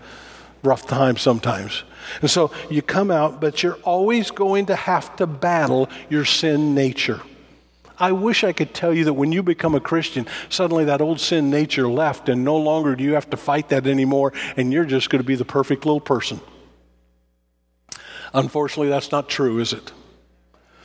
rough 0.63 0.87
time 0.87 1.17
sometimes. 1.17 1.85
And 2.21 2.31
so 2.31 2.51
you 2.71 2.83
come 2.83 3.11
out, 3.11 3.41
but 3.41 3.63
you're 3.63 3.79
always 3.83 4.31
going 4.31 4.67
to 4.67 4.77
have 4.77 5.15
to 5.17 5.27
battle 5.27 5.89
your 6.09 6.25
sin 6.25 6.75
nature. 6.75 7.21
I 7.99 8.13
wish 8.13 8.45
I 8.45 8.53
could 8.53 8.75
tell 8.75 8.95
you 8.95 9.05
that 9.05 9.15
when 9.15 9.33
you 9.33 9.43
become 9.43 9.75
a 9.75 9.81
Christian, 9.81 10.27
suddenly 10.49 10.85
that 10.85 11.01
old 11.01 11.21
sin 11.21 11.51
nature 11.51 11.89
left, 11.89 12.29
and 12.29 12.45
no 12.45 12.57
longer 12.57 12.95
do 12.95 13.03
you 13.03 13.15
have 13.15 13.29
to 13.31 13.37
fight 13.37 13.71
that 13.71 13.87
anymore, 13.87 14.33
and 14.57 14.73
you're 14.73 14.85
just 14.85 15.11
going 15.11 15.21
to 15.21 15.27
be 15.27 15.35
the 15.35 15.45
perfect 15.45 15.85
little 15.85 16.01
person. 16.01 16.41
Unfortunately, 18.33 18.89
that's 18.89 19.11
not 19.11 19.29
true, 19.29 19.59
is 19.59 19.73
it? 19.73 19.93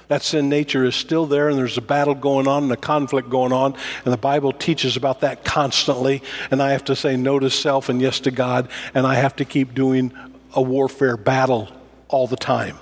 That 0.08 0.22
sin 0.22 0.50
nature 0.50 0.84
is 0.84 0.96
still 0.96 1.26
there, 1.26 1.50
and 1.50 1.58
there's 1.58 1.78
a 1.78 1.82
battle 1.82 2.16
going 2.16 2.48
on 2.48 2.64
and 2.64 2.72
a 2.72 2.78
conflict 2.78 3.30
going 3.30 3.54
on, 3.54 3.76
and 4.04 4.14
the 4.14 4.18
Bible 4.18 4.52
teaches 4.52 4.98
about 4.98 5.22
that 5.22 5.46
constantly. 5.46 6.22
And 6.52 6.62
I 6.62 6.72
have 6.72 6.84
to 6.86 6.96
say 6.96 7.16
no 7.16 7.40
to 7.40 7.50
self 7.50 7.90
and 7.90 8.02
yes 8.02 8.20
to 8.22 8.32
God, 8.32 8.70
and 8.94 9.08
I 9.08 9.16
have 9.16 9.36
to 9.38 9.46
keep 9.46 9.74
doing 9.74 10.12
a 10.54 10.62
warfare 10.62 11.18
battle 11.18 11.70
all 12.10 12.28
the 12.28 12.38
time. 12.38 12.78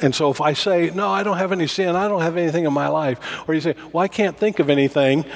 And 0.00 0.14
so 0.14 0.30
if 0.30 0.40
I 0.40 0.54
say, 0.54 0.90
no, 0.94 1.10
I 1.10 1.22
don't 1.22 1.36
have 1.36 1.52
any 1.52 1.66
sin, 1.66 1.94
I 1.94 2.08
don't 2.08 2.22
have 2.22 2.36
anything 2.36 2.64
in 2.64 2.72
my 2.72 2.88
life, 2.88 3.46
or 3.46 3.54
you 3.54 3.60
say, 3.60 3.74
well, 3.92 4.02
I 4.02 4.08
can't 4.08 4.36
think 4.36 4.58
of 4.58 4.70
anything, 4.70 5.26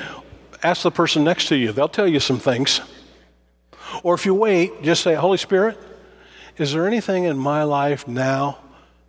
ask 0.62 0.82
the 0.82 0.90
person 0.90 1.22
next 1.24 1.48
to 1.48 1.56
you. 1.56 1.72
They'll 1.72 1.88
tell 1.88 2.08
you 2.08 2.20
some 2.20 2.38
things. 2.38 2.80
Or 4.02 4.14
if 4.14 4.24
you 4.24 4.34
wait, 4.34 4.82
just 4.82 5.02
say, 5.02 5.14
Holy 5.14 5.36
Spirit, 5.36 5.78
is 6.56 6.72
there 6.72 6.86
anything 6.86 7.24
in 7.24 7.36
my 7.36 7.64
life 7.64 8.08
now 8.08 8.58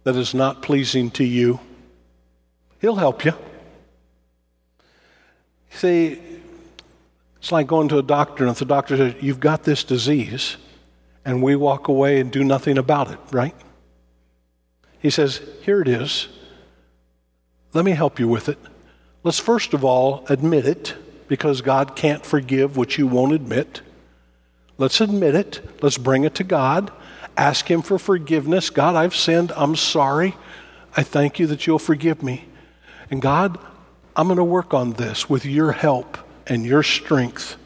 that 0.06 0.15
is 0.15 0.34
not 0.34 0.62
pleasing 0.62 1.12
to 1.12 1.26
you? 1.26 1.60
He'll 2.80 2.96
help 2.96 3.26
you. 3.26 3.34
See, 5.72 6.22
it's 7.38 7.52
like 7.52 7.68
going 7.68 7.89
to 7.89 7.98
a 7.98 8.04
doctor, 8.04 8.44
and 8.46 8.52
if 8.52 8.60
the 8.60 8.65
doctor 8.65 8.96
says, 8.96 9.15
You've 9.22 9.39
got 9.39 9.63
this 9.63 9.84
disease, 9.84 10.56
and 11.26 11.44
we 11.44 11.56
walk 11.56 11.89
away 11.89 12.22
and 12.22 12.32
do 12.32 12.44
nothing 12.44 12.78
about 12.78 13.12
it, 13.12 13.20
right? 13.32 13.56
He 15.00 15.10
says, 15.10 15.41
Here 15.63 15.82
it 15.82 15.88
is. 15.88 16.28
Let 17.74 17.84
me 17.84 17.91
help 17.91 18.20
you 18.20 18.28
with 18.28 18.48
it. 18.48 18.60
Let's 19.24 19.39
first 19.39 19.74
of 19.74 19.84
all 19.84 20.24
admit 20.30 20.65
it 20.65 20.96
because 21.28 21.62
God 21.62 21.96
can't 21.96 22.26
forgive 22.26 22.78
what 22.78 22.98
you 22.98 23.08
won't 23.08 23.34
admit. 23.34 23.82
Let's 24.78 25.02
admit 25.02 25.36
it. 25.36 25.62
Let's 25.82 25.98
bring 25.98 26.24
it 26.24 26.36
to 26.36 26.44
God. 26.44 26.91
Ask 27.38 27.69
Him 27.69 27.82
for 27.82 28.00
forgiveness. 28.00 28.69
God, 28.69 28.95
I've 28.95 29.15
sinned. 29.15 29.52
I'm 29.56 29.76
sorry. 29.76 30.36
I 30.95 31.04
thank 31.04 31.39
you 31.39 31.48
that 31.48 31.67
you'll 31.67 31.80
forgive 31.80 32.24
me. 32.24 32.45
And 33.12 33.21
God, 33.21 33.58
I'm 34.15 34.28
going 34.28 34.38
to 34.38 34.43
work 34.43 34.74
on 34.74 34.93
this 34.93 35.30
with 35.30 35.45
your 35.45 35.74
help 35.74 36.17
and 36.48 36.65
your 36.65 36.84
strength. 36.84 37.58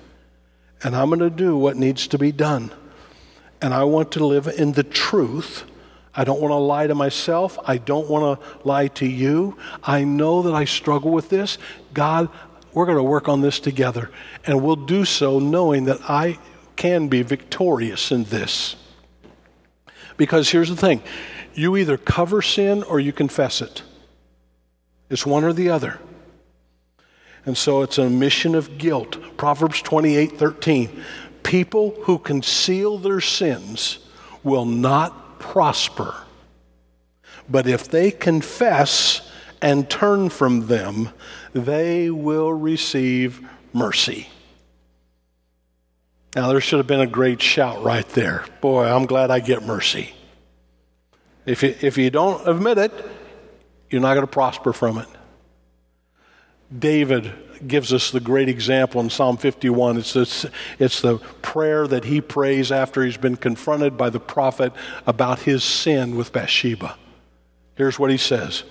And 0.83 0.95
I'm 0.95 1.09
going 1.09 1.19
to 1.19 1.29
do 1.29 1.57
what 1.57 1.77
needs 1.77 2.07
to 2.07 2.17
be 2.17 2.31
done. 2.31 2.71
And 3.61 3.73
I 3.73 3.83
want 3.83 4.13
to 4.13 4.25
live 4.25 4.47
in 4.47 4.71
the 4.71 4.83
truth 4.83 5.65
I 6.19 6.23
don't 6.23 6.41
want 6.41 6.51
to 6.51 6.55
lie 6.55 6.87
to 6.87 6.95
myself. 6.95 7.57
I 7.63 7.77
don't 7.77 8.09
want 8.09 8.41
to 8.41 8.67
lie 8.67 8.87
to 8.87 9.05
you. 9.05 9.57
I 9.83 10.03
know 10.03 10.41
that 10.41 10.53
I 10.53 10.65
struggle 10.65 11.11
with 11.11 11.29
this. 11.29 11.57
God, 11.93 12.29
we're 12.73 12.85
going 12.85 12.97
to 12.97 13.03
work 13.03 13.29
on 13.29 13.41
this 13.41 13.59
together. 13.59 14.11
And 14.45 14.61
we'll 14.61 14.75
do 14.75 15.05
so 15.05 15.39
knowing 15.39 15.85
that 15.85 16.01
I 16.09 16.39
can 16.75 17.07
be 17.07 17.21
victorious 17.21 18.11
in 18.11 18.25
this. 18.25 18.75
Because 20.19 20.49
here's 20.49 20.69
the 20.69 20.75
thing 20.75 21.01
you 21.55 21.77
either 21.77 21.97
cover 21.97 22.43
sin 22.43 22.83
or 22.83 22.99
you 22.99 23.11
confess 23.11 23.61
it, 23.61 23.81
it's 25.09 25.25
one 25.25 25.43
or 25.43 25.53
the 25.53 25.69
other. 25.69 25.97
And 27.45 27.57
so 27.57 27.81
it's 27.81 27.97
a 27.97 28.09
mission 28.09 28.53
of 28.53 28.77
guilt. 28.77 29.17
Proverbs 29.37 29.81
28 29.81 30.37
13. 30.37 31.03
People 31.41 31.91
who 32.03 32.19
conceal 32.19 32.97
their 32.97 33.21
sins 33.21 33.99
will 34.43 34.65
not 34.65 35.39
prosper. 35.39 36.13
But 37.49 37.65
if 37.65 37.87
they 37.87 38.11
confess 38.11 39.31
and 39.61 39.89
turn 39.89 40.29
from 40.29 40.67
them, 40.67 41.09
they 41.53 42.09
will 42.09 42.51
receive 42.51 43.47
mercy. 43.71 44.27
Now, 46.35 46.49
there 46.49 46.61
should 46.61 46.77
have 46.77 46.87
been 46.87 46.99
a 46.99 47.07
great 47.07 47.41
shout 47.41 47.83
right 47.83 48.07
there. 48.09 48.45
Boy, 48.61 48.85
I'm 48.85 49.05
glad 49.05 49.31
I 49.31 49.39
get 49.39 49.63
mercy. 49.63 50.13
If 51.45 51.63
you, 51.63 51.75
if 51.81 51.97
you 51.97 52.11
don't 52.11 52.47
admit 52.47 52.77
it, 52.77 52.91
you're 53.89 54.01
not 54.01 54.13
going 54.13 54.25
to 54.25 54.31
prosper 54.31 54.71
from 54.71 54.99
it. 54.99 55.07
David 56.77 57.33
gives 57.67 57.91
us 57.91 58.11
the 58.11 58.19
great 58.19 58.47
example 58.47 59.01
in 59.01 59.09
Psalm 59.09 59.37
51. 59.37 59.97
It's, 59.97 60.13
this, 60.13 60.45
it's 60.77 61.01
the 61.01 61.17
prayer 61.41 61.87
that 61.87 62.05
he 62.05 62.21
prays 62.21 62.71
after 62.71 63.03
he's 63.03 63.17
been 63.17 63.35
confronted 63.35 63.97
by 63.97 64.09
the 64.09 64.19
prophet 64.19 64.71
about 65.07 65.39
his 65.39 65.63
sin 65.63 66.15
with 66.15 66.31
Bathsheba. 66.31 66.95
Here's 67.75 67.97
what 67.97 68.11
he 68.11 68.17
says 68.17 68.63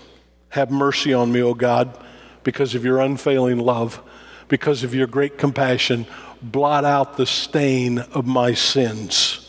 Have 0.51 0.71
mercy 0.71 1.13
on 1.13 1.33
me, 1.33 1.43
O 1.43 1.55
God, 1.55 1.99
because 2.45 2.75
of 2.75 2.85
your 2.85 3.01
unfailing 3.01 3.59
love, 3.59 4.01
because 4.47 4.85
of 4.85 4.95
your 4.95 5.07
great 5.07 5.39
compassion. 5.39 6.07
Blot 6.43 6.85
out 6.85 7.17
the 7.17 7.27
stain 7.27 7.99
of 7.99 8.27
my 8.27 8.55
sins. 8.55 9.45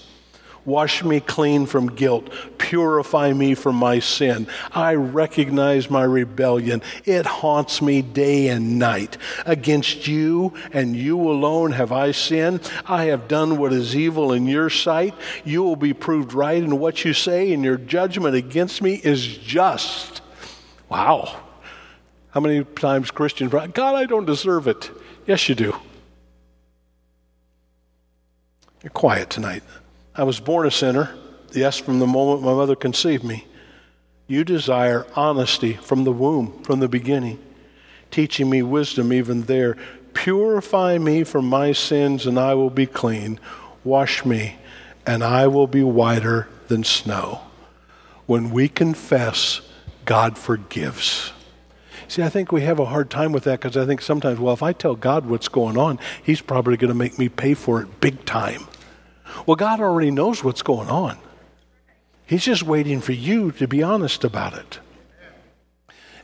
Wash 0.66 1.04
me 1.04 1.20
clean 1.20 1.66
from 1.66 1.88
guilt. 1.96 2.32
Purify 2.58 3.34
me 3.34 3.56
from 3.56 3.76
my 3.76 4.00
sin. 4.00 4.48
I 4.72 4.94
recognize 4.94 5.90
my 5.90 6.04
rebellion. 6.04 6.84
It 7.06 7.26
haunts 7.26 7.82
me 7.82 8.02
day 8.02 8.50
and 8.50 8.78
night. 8.78 9.18
Against 9.46 10.08
you 10.08 10.54
and 10.72 10.96
you 10.96 11.20
alone 11.20 11.72
have 11.72 11.92
I 11.92 12.12
sinned. 12.12 12.70
I 12.86 13.06
have 13.06 13.28
done 13.28 13.58
what 13.58 13.74
is 13.74 13.96
evil 13.96 14.32
in 14.32 14.46
your 14.46 14.70
sight. 14.70 15.16
You 15.44 15.64
will 15.64 15.76
be 15.76 15.94
proved 15.94 16.34
right 16.34 16.62
in 16.62 16.78
what 16.78 17.04
you 17.04 17.14
say, 17.14 17.52
and 17.52 17.64
your 17.64 17.78
judgment 17.78 18.36
against 18.36 18.82
me 18.82 19.02
is 19.04 19.26
just. 19.26 20.22
Wow. 20.88 21.36
How 22.32 22.42
many 22.42 22.64
times 22.64 23.10
Christians, 23.10 23.52
God, 23.52 23.80
I 23.80 24.06
don't 24.06 24.26
deserve 24.26 24.68
it. 24.68 24.92
Yes, 25.26 25.50
you 25.50 25.56
do. 25.56 25.76
You're 28.84 28.92
quiet 28.92 29.30
tonight. 29.30 29.64
I 30.16 30.24
was 30.24 30.40
born 30.40 30.66
a 30.66 30.72
sinner, 30.72 31.14
yes, 31.52 31.78
from 31.78 32.00
the 32.00 32.08
moment 32.08 32.44
my 32.44 32.54
mother 32.54 32.76
conceived 32.76 33.24
me. 33.24 33.46
You 34.28 34.46
desire 34.46 35.06
honesty 35.16 35.74
from 35.74 36.06
the 36.06 36.14
womb, 36.14 36.64
from 36.64 36.80
the 36.80 36.88
beginning, 36.88 37.40
teaching 38.10 38.50
me 38.50 38.62
wisdom 38.64 39.12
even 39.12 39.44
there. 39.44 39.76
Purify 40.14 40.98
me 40.98 41.24
from 41.24 41.46
my 41.46 41.74
sins, 41.74 42.26
and 42.26 42.40
I 42.40 42.54
will 42.54 42.70
be 42.70 42.86
clean. 42.86 43.40
Wash 43.84 44.24
me, 44.24 44.56
and 45.06 45.24
I 45.24 45.48
will 45.48 45.68
be 45.68 45.84
whiter 45.84 46.48
than 46.68 46.84
snow. 46.84 47.42
When 48.28 48.50
we 48.50 48.70
confess, 48.70 49.62
God 50.06 50.38
forgives. 50.38 51.34
See, 52.10 52.24
I 52.24 52.30
think 52.30 52.52
we 52.52 52.62
have 52.62 52.80
a 52.80 52.86
hard 52.86 53.12
time 53.12 53.32
with 53.32 53.44
that 53.44 53.62
because 53.62 53.78
I 53.78 53.86
think 53.86 54.02
sometimes, 54.02 54.40
well, 54.40 54.54
if 54.56 54.64
I 54.64 54.74
tell 54.74 54.96
God 54.96 55.28
what's 55.28 55.48
going 55.48 55.78
on, 55.78 56.00
He's 56.24 56.42
probably 56.42 56.76
going 56.76 56.90
to 56.90 56.96
make 56.96 57.20
me 57.20 57.30
pay 57.30 57.54
for 57.54 57.82
it 57.82 58.02
big 58.02 58.26
time. 58.26 58.68
Well, 59.46 59.56
God 59.56 59.80
already 59.80 60.10
knows 60.10 60.44
what's 60.44 60.64
going 60.64 60.90
on. 60.90 61.20
He's 62.26 62.44
just 62.44 62.64
waiting 62.64 63.00
for 63.00 63.12
you 63.12 63.52
to 63.54 63.68
be 63.68 63.84
honest 63.84 64.24
about 64.24 64.56
it. 64.56 64.80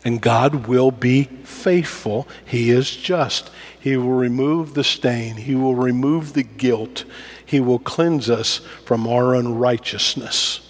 And 0.03 0.21
God 0.21 0.65
will 0.65 0.89
be 0.89 1.25
faithful. 1.43 2.27
He 2.43 2.71
is 2.71 2.95
just. 2.95 3.51
He 3.79 3.95
will 3.95 4.09
remove 4.09 4.73
the 4.73 4.83
stain, 4.83 5.35
He 5.35 5.53
will 5.53 5.75
remove 5.75 6.33
the 6.33 6.43
guilt, 6.43 7.05
He 7.45 7.59
will 7.59 7.77
cleanse 7.77 8.27
us 8.27 8.57
from 8.85 9.05
our 9.05 9.35
unrighteousness. 9.35 10.61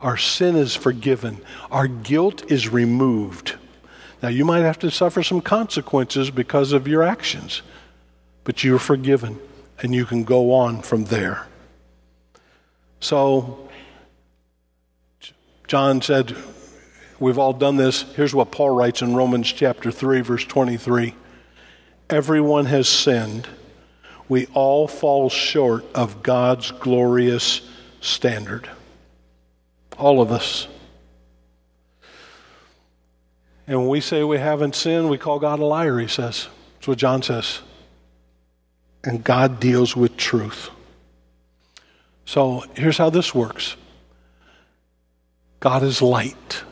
Our 0.00 0.16
sin 0.16 0.56
is 0.56 0.74
forgiven, 0.74 1.42
our 1.70 1.86
guilt 1.86 2.50
is 2.50 2.70
removed. 2.70 3.56
Now, 4.22 4.28
you 4.28 4.44
might 4.44 4.60
have 4.60 4.78
to 4.80 4.90
suffer 4.90 5.22
some 5.22 5.40
consequences 5.40 6.30
because 6.30 6.72
of 6.72 6.88
your 6.88 7.02
actions, 7.02 7.62
but 8.44 8.64
you're 8.64 8.78
forgiven 8.78 9.38
and 9.80 9.94
you 9.94 10.04
can 10.04 10.24
go 10.24 10.52
on 10.52 10.82
from 10.82 11.04
there. 11.04 11.46
So, 13.00 13.68
John 15.68 16.02
said, 16.02 16.36
We've 17.20 17.38
all 17.38 17.52
done 17.52 17.76
this. 17.76 18.02
Here's 18.14 18.34
what 18.34 18.52
Paul 18.52 18.70
writes 18.70 19.02
in 19.02 19.16
Romans 19.16 19.52
chapter 19.52 19.90
3, 19.90 20.20
verse 20.20 20.44
23 20.44 21.14
Everyone 22.10 22.66
has 22.66 22.88
sinned. 22.88 23.46
We 24.28 24.46
all 24.54 24.86
fall 24.86 25.30
short 25.30 25.84
of 25.94 26.22
God's 26.22 26.70
glorious 26.70 27.62
standard. 28.00 28.68
All 29.98 30.20
of 30.20 30.30
us. 30.30 30.68
And 33.68 33.78
when 33.80 33.88
we 33.88 34.00
say 34.00 34.24
we 34.24 34.38
haven't 34.38 34.74
sinned, 34.74 35.10
we 35.10 35.18
call 35.18 35.38
God 35.38 35.60
a 35.60 35.64
liar, 35.64 35.98
he 35.98 36.08
says. 36.08 36.48
That's 36.74 36.88
what 36.88 36.96
John 36.98 37.22
says. 37.22 37.60
And 39.04 39.22
God 39.22 39.60
deals 39.60 39.94
with 39.94 40.16
truth. 40.16 40.70
So 42.24 42.64
here's 42.74 42.96
how 42.96 43.10
this 43.10 43.34
works 43.34 43.76
God 45.60 45.82
is 45.82 46.00
light. 46.00 46.64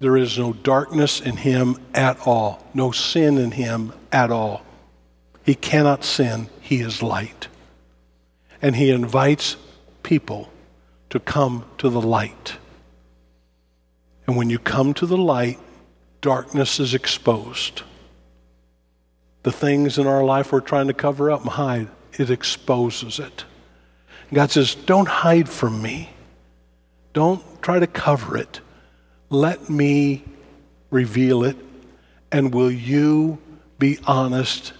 There 0.00 0.16
is 0.16 0.38
no 0.38 0.54
darkness 0.54 1.20
in 1.20 1.36
him 1.36 1.76
at 1.94 2.26
all, 2.26 2.66
no 2.72 2.90
sin 2.90 3.36
in 3.38 3.50
him 3.50 3.92
at 4.10 4.30
all. 4.30 4.64
He 5.44 5.54
cannot 5.54 6.02
sin, 6.02 6.48
he 6.60 6.80
is 6.80 7.02
light. 7.02 7.48
And 8.62 8.74
he 8.74 8.90
invites 8.90 9.56
people 10.02 10.50
to 11.10 11.20
come 11.20 11.66
to 11.78 11.90
the 11.90 12.00
light. 12.00 12.56
And 14.26 14.36
when 14.36 14.48
you 14.48 14.58
come 14.58 14.94
to 14.94 15.06
the 15.06 15.18
light, 15.18 15.58
darkness 16.24 16.80
is 16.80 16.94
exposed. 16.94 17.82
The 19.42 19.52
things 19.52 19.98
in 19.98 20.06
our 20.06 20.24
life 20.24 20.52
we're 20.52 20.60
trying 20.60 20.86
to 20.86 20.94
cover 20.94 21.30
up 21.30 21.42
and 21.42 21.50
hide, 21.50 21.88
it 22.14 22.30
exposes 22.30 23.18
it. 23.18 23.44
God 24.32 24.50
says, 24.50 24.74
Don't 24.74 25.06
hide 25.06 25.50
from 25.50 25.82
me. 25.82 26.08
Don't 27.12 27.42
try 27.60 27.78
to 27.78 27.86
cover 27.86 28.38
it. 28.38 28.62
Let 29.28 29.68
me 29.68 30.24
reveal 30.90 31.44
it. 31.44 31.58
And 32.32 32.54
will 32.54 32.72
you 32.72 33.36
be 33.78 33.98
honest 34.06 34.72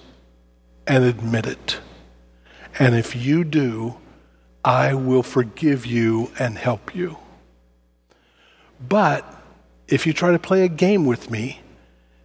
and 0.86 1.04
admit 1.04 1.46
it? 1.46 1.78
And 2.78 2.94
if 2.94 3.14
you 3.14 3.44
do, 3.44 3.96
I 4.64 4.94
will 4.94 5.22
forgive 5.22 5.84
you 5.84 6.30
and 6.38 6.56
help 6.56 6.94
you. 6.94 7.18
But 8.80 9.30
if 9.88 10.06
you 10.06 10.12
try 10.12 10.32
to 10.32 10.38
play 10.38 10.64
a 10.64 10.68
game 10.68 11.04
with 11.04 11.30
me 11.30 11.60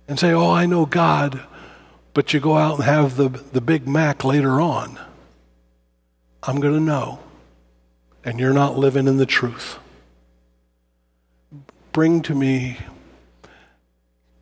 and 0.08 0.20
say, 0.20 0.32
Oh, 0.32 0.52
I 0.52 0.66
know 0.66 0.86
God, 0.86 1.42
but 2.14 2.34
you 2.34 2.40
go 2.40 2.58
out 2.58 2.76
and 2.76 2.84
have 2.84 3.16
the, 3.16 3.30
the 3.30 3.62
Big 3.62 3.88
Mac 3.88 4.24
later 4.24 4.60
on, 4.60 5.00
I'm 6.44 6.60
going 6.60 6.74
to 6.74 6.80
know. 6.80 7.20
And 8.24 8.40
you're 8.40 8.54
not 8.54 8.78
living 8.78 9.08
in 9.08 9.18
the 9.18 9.26
truth. 9.26 9.80
Bring 11.94 12.22
to 12.24 12.36
me, 12.36 12.78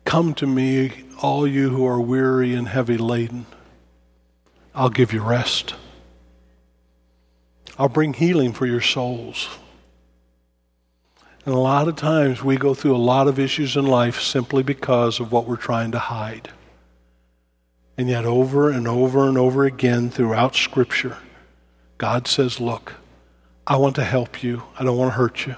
come 0.04 0.34
to 0.34 0.46
me, 0.46 1.04
all 1.22 1.46
you 1.46 1.70
who 1.70 1.86
are 1.86 2.00
weary 2.00 2.54
and 2.54 2.68
heavy 2.68 2.98
laden. 2.98 3.46
I'll 4.74 4.90
give 4.90 5.12
you 5.12 5.22
rest. 5.22 5.74
I'll 7.78 7.88
bring 7.88 8.14
healing 8.14 8.52
for 8.52 8.66
your 8.66 8.80
souls. 8.80 9.48
And 11.48 11.56
a 11.56 11.60
lot 11.60 11.88
of 11.88 11.96
times 11.96 12.44
we 12.44 12.58
go 12.58 12.74
through 12.74 12.94
a 12.94 12.98
lot 12.98 13.26
of 13.26 13.38
issues 13.38 13.74
in 13.74 13.86
life 13.86 14.20
simply 14.20 14.62
because 14.62 15.18
of 15.18 15.32
what 15.32 15.46
we're 15.46 15.56
trying 15.56 15.92
to 15.92 15.98
hide. 15.98 16.50
And 17.96 18.06
yet, 18.06 18.26
over 18.26 18.68
and 18.68 18.86
over 18.86 19.26
and 19.26 19.38
over 19.38 19.64
again 19.64 20.10
throughout 20.10 20.54
Scripture, 20.54 21.16
God 21.96 22.28
says, 22.28 22.60
Look, 22.60 22.96
I 23.66 23.78
want 23.78 23.94
to 23.94 24.04
help 24.04 24.42
you. 24.42 24.64
I 24.78 24.84
don't 24.84 24.98
want 24.98 25.12
to 25.12 25.16
hurt 25.16 25.46
you. 25.46 25.56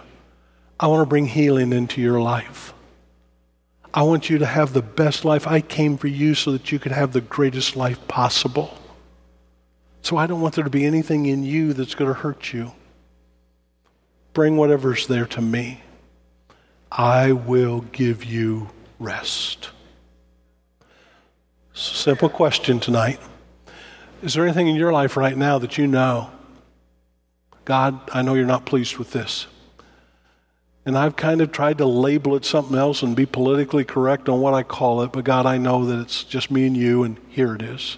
I 0.78 0.86
want 0.86 1.02
to 1.02 1.10
bring 1.10 1.26
healing 1.26 1.72
into 1.72 2.00
your 2.00 2.20
life. 2.20 2.72
I 3.92 4.04
want 4.04 4.30
you 4.30 4.38
to 4.38 4.46
have 4.46 4.72
the 4.72 4.82
best 4.82 5.24
life. 5.24 5.48
I 5.48 5.60
came 5.60 5.98
for 5.98 6.06
you 6.06 6.36
so 6.36 6.52
that 6.52 6.70
you 6.70 6.78
could 6.78 6.92
have 6.92 7.12
the 7.12 7.20
greatest 7.20 7.74
life 7.74 8.06
possible. 8.06 8.78
So 10.02 10.16
I 10.16 10.28
don't 10.28 10.40
want 10.40 10.54
there 10.54 10.62
to 10.62 10.70
be 10.70 10.86
anything 10.86 11.26
in 11.26 11.42
you 11.42 11.72
that's 11.72 11.96
going 11.96 12.14
to 12.14 12.20
hurt 12.20 12.52
you. 12.52 12.70
Bring 14.32 14.56
whatever's 14.56 15.06
there 15.06 15.26
to 15.26 15.40
me. 15.40 15.80
I 16.90 17.32
will 17.32 17.80
give 17.92 18.24
you 18.24 18.70
rest. 18.98 19.70
Simple 21.72 22.28
question 22.28 22.80
tonight. 22.80 23.20
Is 24.22 24.34
there 24.34 24.44
anything 24.44 24.68
in 24.68 24.76
your 24.76 24.92
life 24.92 25.16
right 25.16 25.36
now 25.36 25.58
that 25.58 25.78
you 25.78 25.86
know, 25.86 26.30
God, 27.64 28.00
I 28.12 28.22
know 28.22 28.34
you're 28.34 28.44
not 28.44 28.66
pleased 28.66 28.98
with 28.98 29.12
this? 29.12 29.46
And 30.84 30.96
I've 30.96 31.16
kind 31.16 31.40
of 31.40 31.52
tried 31.52 31.78
to 31.78 31.86
label 31.86 32.36
it 32.36 32.44
something 32.44 32.76
else 32.76 33.02
and 33.02 33.14
be 33.14 33.26
politically 33.26 33.84
correct 33.84 34.28
on 34.28 34.40
what 34.40 34.54
I 34.54 34.62
call 34.62 35.02
it, 35.02 35.12
but 35.12 35.24
God, 35.24 35.46
I 35.46 35.58
know 35.58 35.86
that 35.86 36.00
it's 36.00 36.24
just 36.24 36.50
me 36.50 36.66
and 36.66 36.76
you, 36.76 37.02
and 37.02 37.18
here 37.28 37.54
it 37.54 37.62
is. 37.62 37.96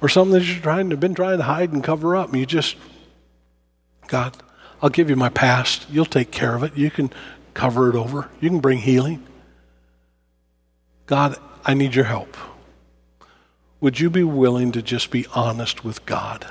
Or 0.00 0.08
something 0.08 0.32
that 0.32 0.44
to 0.90 0.96
been 0.96 1.14
trying 1.14 1.38
to 1.38 1.44
hide 1.44 1.72
and 1.72 1.82
cover 1.82 2.16
up, 2.16 2.30
and 2.30 2.38
you 2.38 2.46
just, 2.46 2.76
God, 4.06 4.36
I'll 4.82 4.90
give 4.90 5.10
you 5.10 5.16
my 5.16 5.28
past. 5.28 5.86
You'll 5.90 6.04
take 6.04 6.30
care 6.30 6.54
of 6.54 6.62
it. 6.62 6.76
You 6.76 6.90
can 6.90 7.10
cover 7.54 7.90
it 7.90 7.96
over. 7.96 8.28
You 8.40 8.50
can 8.50 8.60
bring 8.60 8.78
healing. 8.78 9.26
God, 11.06 11.36
I 11.64 11.74
need 11.74 11.94
your 11.94 12.04
help. 12.04 12.36
Would 13.80 14.00
you 14.00 14.10
be 14.10 14.24
willing 14.24 14.72
to 14.72 14.82
just 14.82 15.10
be 15.10 15.26
honest 15.34 15.84
with 15.84 16.04
God? 16.06 16.46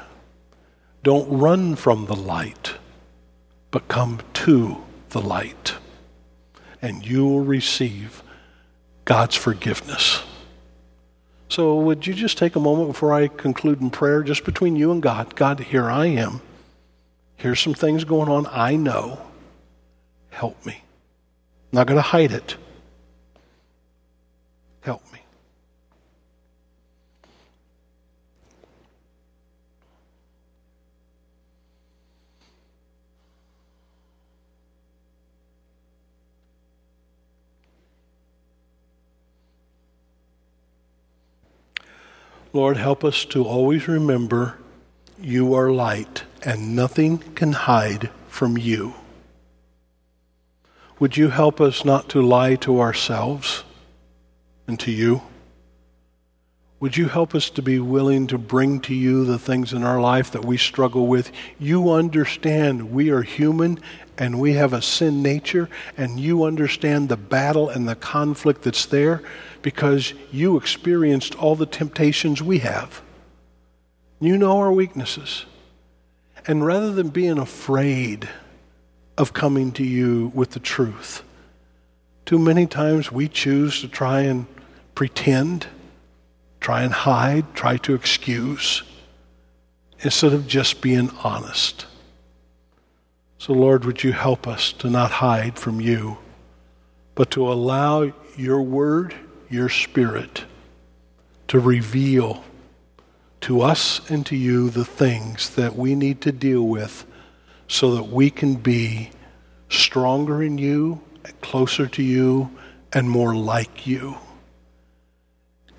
Don't 1.03 1.39
run 1.39 1.75
from 1.75 2.05
the 2.05 2.15
light, 2.15 2.73
but 3.71 3.87
come 3.87 4.19
to 4.33 4.83
the 5.09 5.21
light, 5.21 5.75
and 6.81 7.05
you 7.05 7.25
will 7.25 7.43
receive 7.43 8.23
God's 9.05 9.35
forgiveness. 9.35 10.23
So, 11.49 11.75
would 11.75 12.05
you 12.05 12.13
just 12.13 12.37
take 12.37 12.55
a 12.55 12.59
moment 12.59 12.89
before 12.89 13.13
I 13.13 13.27
conclude 13.27 13.79
in 13.79 13.89
prayer, 13.89 14.21
just 14.21 14.43
between 14.43 14.75
you 14.75 14.91
and 14.91 15.01
God? 15.01 15.35
God, 15.35 15.59
here 15.61 15.89
I 15.89 16.07
am. 16.07 16.41
Here's 17.37 17.59
some 17.59 17.75
things 17.75 18.03
going 18.03 18.29
on 18.29 18.47
I 18.47 18.75
know. 18.75 19.19
Help 20.31 20.65
me. 20.65 20.73
I'm 20.73 21.77
not 21.77 21.87
going 21.87 21.97
to 21.97 22.01
hide 22.01 22.31
it. 22.31 22.57
Help 24.81 25.03
me. 25.13 25.21
Lord, 42.51 42.77
help 42.77 43.03
us 43.03 43.25
to 43.25 43.43
always 43.43 43.87
remember 43.87 44.57
you 45.19 45.53
are 45.53 45.69
light 45.69 46.23
and 46.47 46.77
nothing 46.77 47.17
can 47.35 47.51
hide 47.51 48.09
from 48.29 48.57
you. 48.57 48.93
Would 50.97 51.17
you 51.17 51.27
help 51.27 51.59
us 51.59 51.83
not 51.83 52.07
to 52.11 52.21
lie 52.21 52.55
to 52.55 52.79
ourselves 52.79 53.65
and 54.65 54.79
to 54.79 54.89
you? 54.89 55.23
Would 56.79 56.95
you 56.95 57.09
help 57.09 57.35
us 57.35 57.49
to 57.49 57.61
be 57.61 57.79
willing 57.79 58.27
to 58.27 58.37
bring 58.37 58.79
to 58.81 58.95
you 58.95 59.25
the 59.25 59.37
things 59.37 59.73
in 59.73 59.83
our 59.83 59.99
life 59.99 60.31
that 60.31 60.45
we 60.45 60.55
struggle 60.55 61.07
with? 61.07 61.33
You 61.59 61.91
understand 61.91 62.93
we 62.93 63.09
are 63.09 63.23
human 63.23 63.81
and 64.17 64.39
we 64.39 64.53
have 64.53 64.71
a 64.71 64.81
sin 64.81 65.21
nature, 65.21 65.69
and 65.97 66.17
you 66.17 66.45
understand 66.45 67.09
the 67.09 67.17
battle 67.17 67.67
and 67.69 67.87
the 67.87 67.95
conflict 67.95 68.61
that's 68.61 68.85
there 68.85 69.21
because 69.61 70.13
you 70.31 70.55
experienced 70.55 71.35
all 71.35 71.57
the 71.57 71.65
temptations 71.65 72.41
we 72.41 72.59
have. 72.59 73.01
You 74.21 74.37
know 74.37 74.59
our 74.59 74.71
weaknesses. 74.71 75.45
And 76.47 76.65
rather 76.65 76.93
than 76.93 77.09
being 77.09 77.37
afraid 77.37 78.29
of 79.17 79.33
coming 79.33 79.73
to 79.73 79.83
you 79.83 80.31
with 80.33 80.51
the 80.51 80.61
truth, 80.61 81.21
too 82.25 82.39
many 82.39 82.65
times 82.65 83.11
we 83.11 83.27
choose 83.27 83.81
to 83.81 83.89
try 83.89 84.21
and 84.21 84.47
pretend, 84.95 85.67
try 86.61 86.83
and 86.83 86.93
hide, 86.93 87.53
try 87.53 87.75
to 87.77 87.93
excuse, 87.93 88.83
instead 89.99 90.31
of 90.31 90.47
just 90.47 90.81
being 90.81 91.09
honest. 91.21 91.85
So, 93.39 93.53
Lord, 93.53 93.83
would 93.83 94.03
you 94.03 94.13
help 94.13 94.47
us 94.47 94.71
to 94.73 94.89
not 94.89 95.11
hide 95.11 95.59
from 95.59 95.81
you, 95.81 96.17
but 97.13 97.29
to 97.31 97.51
allow 97.51 98.13
your 98.37 98.61
word, 98.61 99.13
your 99.49 99.69
spirit, 99.69 100.45
to 101.49 101.59
reveal 101.59 102.43
to 103.41 103.61
us 103.61 104.09
and 104.09 104.25
to 104.25 104.35
you 104.35 104.69
the 104.69 104.85
things 104.85 105.51
that 105.55 105.75
we 105.75 105.95
need 105.95 106.21
to 106.21 106.31
deal 106.31 106.63
with 106.63 107.05
so 107.67 107.95
that 107.95 108.07
we 108.07 108.29
can 108.29 108.55
be 108.55 109.09
stronger 109.69 110.41
in 110.41 110.57
you, 110.57 111.01
closer 111.41 111.87
to 111.87 112.03
you, 112.03 112.49
and 112.93 113.09
more 113.09 113.35
like 113.35 113.85
you. 113.85 114.17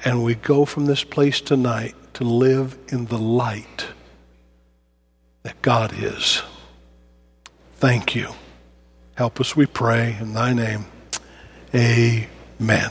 And 0.05 0.23
we 0.23 0.35
go 0.35 0.65
from 0.65 0.87
this 0.87 1.03
place 1.03 1.41
tonight 1.41 1.95
to 2.15 2.25
live 2.25 2.79
in 2.89 3.07
the 3.07 3.19
light 3.19 3.87
that 5.43 5.61
God 5.63 5.93
is. 5.97 6.43
Thank 7.77 8.15
you. 8.15 8.33
Help 9.15 9.41
us, 9.41 9.57
we 9.57 9.67
pray, 9.67 10.17
in 10.21 10.35
thy 10.35 10.53
name. 10.53 10.85
Amen. 11.75 12.91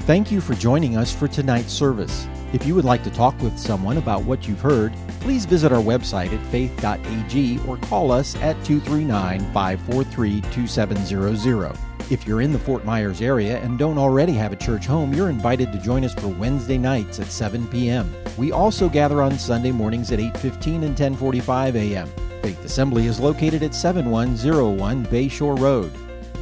Thank 0.00 0.30
you 0.30 0.40
for 0.40 0.54
joining 0.54 0.96
us 0.96 1.14
for 1.14 1.28
tonight's 1.28 1.72
service. 1.72 2.26
If 2.56 2.64
you 2.64 2.74
would 2.74 2.86
like 2.86 3.04
to 3.04 3.10
talk 3.10 3.38
with 3.42 3.58
someone 3.58 3.98
about 3.98 4.24
what 4.24 4.48
you've 4.48 4.62
heard, 4.62 4.94
please 5.20 5.44
visit 5.44 5.72
our 5.72 5.82
website 5.82 6.32
at 6.32 6.46
faith.ag 6.46 7.60
or 7.68 7.76
call 7.76 8.10
us 8.10 8.34
at 8.36 8.54
239 8.64 9.40
543 9.52 10.40
2700. 10.40 11.76
If 12.10 12.26
you're 12.26 12.40
in 12.40 12.54
the 12.54 12.58
Fort 12.58 12.86
Myers 12.86 13.20
area 13.20 13.58
and 13.58 13.78
don't 13.78 13.98
already 13.98 14.32
have 14.32 14.54
a 14.54 14.56
church 14.56 14.86
home, 14.86 15.12
you're 15.12 15.28
invited 15.28 15.70
to 15.70 15.78
join 15.78 16.02
us 16.02 16.14
for 16.14 16.28
Wednesday 16.28 16.78
nights 16.78 17.20
at 17.20 17.26
7 17.26 17.68
p.m. 17.68 18.10
We 18.38 18.52
also 18.52 18.88
gather 18.88 19.20
on 19.20 19.38
Sunday 19.38 19.70
mornings 19.70 20.10
at 20.10 20.18
8:15 20.18 20.82
and 20.82 20.96
10:45 20.96 21.74
a.m. 21.74 22.08
Faith 22.40 22.64
Assembly 22.64 23.04
is 23.04 23.20
located 23.20 23.64
at 23.64 23.74
7101 23.74 25.04
Bayshore 25.08 25.58
Road. 25.58 25.92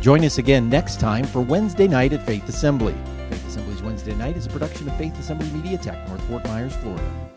Join 0.00 0.24
us 0.24 0.38
again 0.38 0.68
next 0.68 1.00
time 1.00 1.24
for 1.24 1.40
Wednesday 1.40 1.88
night 1.88 2.12
at 2.12 2.24
Faith 2.24 2.48
Assembly. 2.48 2.94
Faith 3.34 3.48
Assembly's 3.48 3.82
Wednesday 3.82 4.14
night 4.14 4.36
is 4.36 4.46
a 4.46 4.48
production 4.48 4.88
of 4.88 4.96
Faith 4.96 5.18
Assembly 5.18 5.50
Media 5.50 5.76
Tech, 5.76 6.06
North 6.06 6.22
Fort 6.28 6.44
Myers, 6.44 6.76
Florida. 6.76 7.33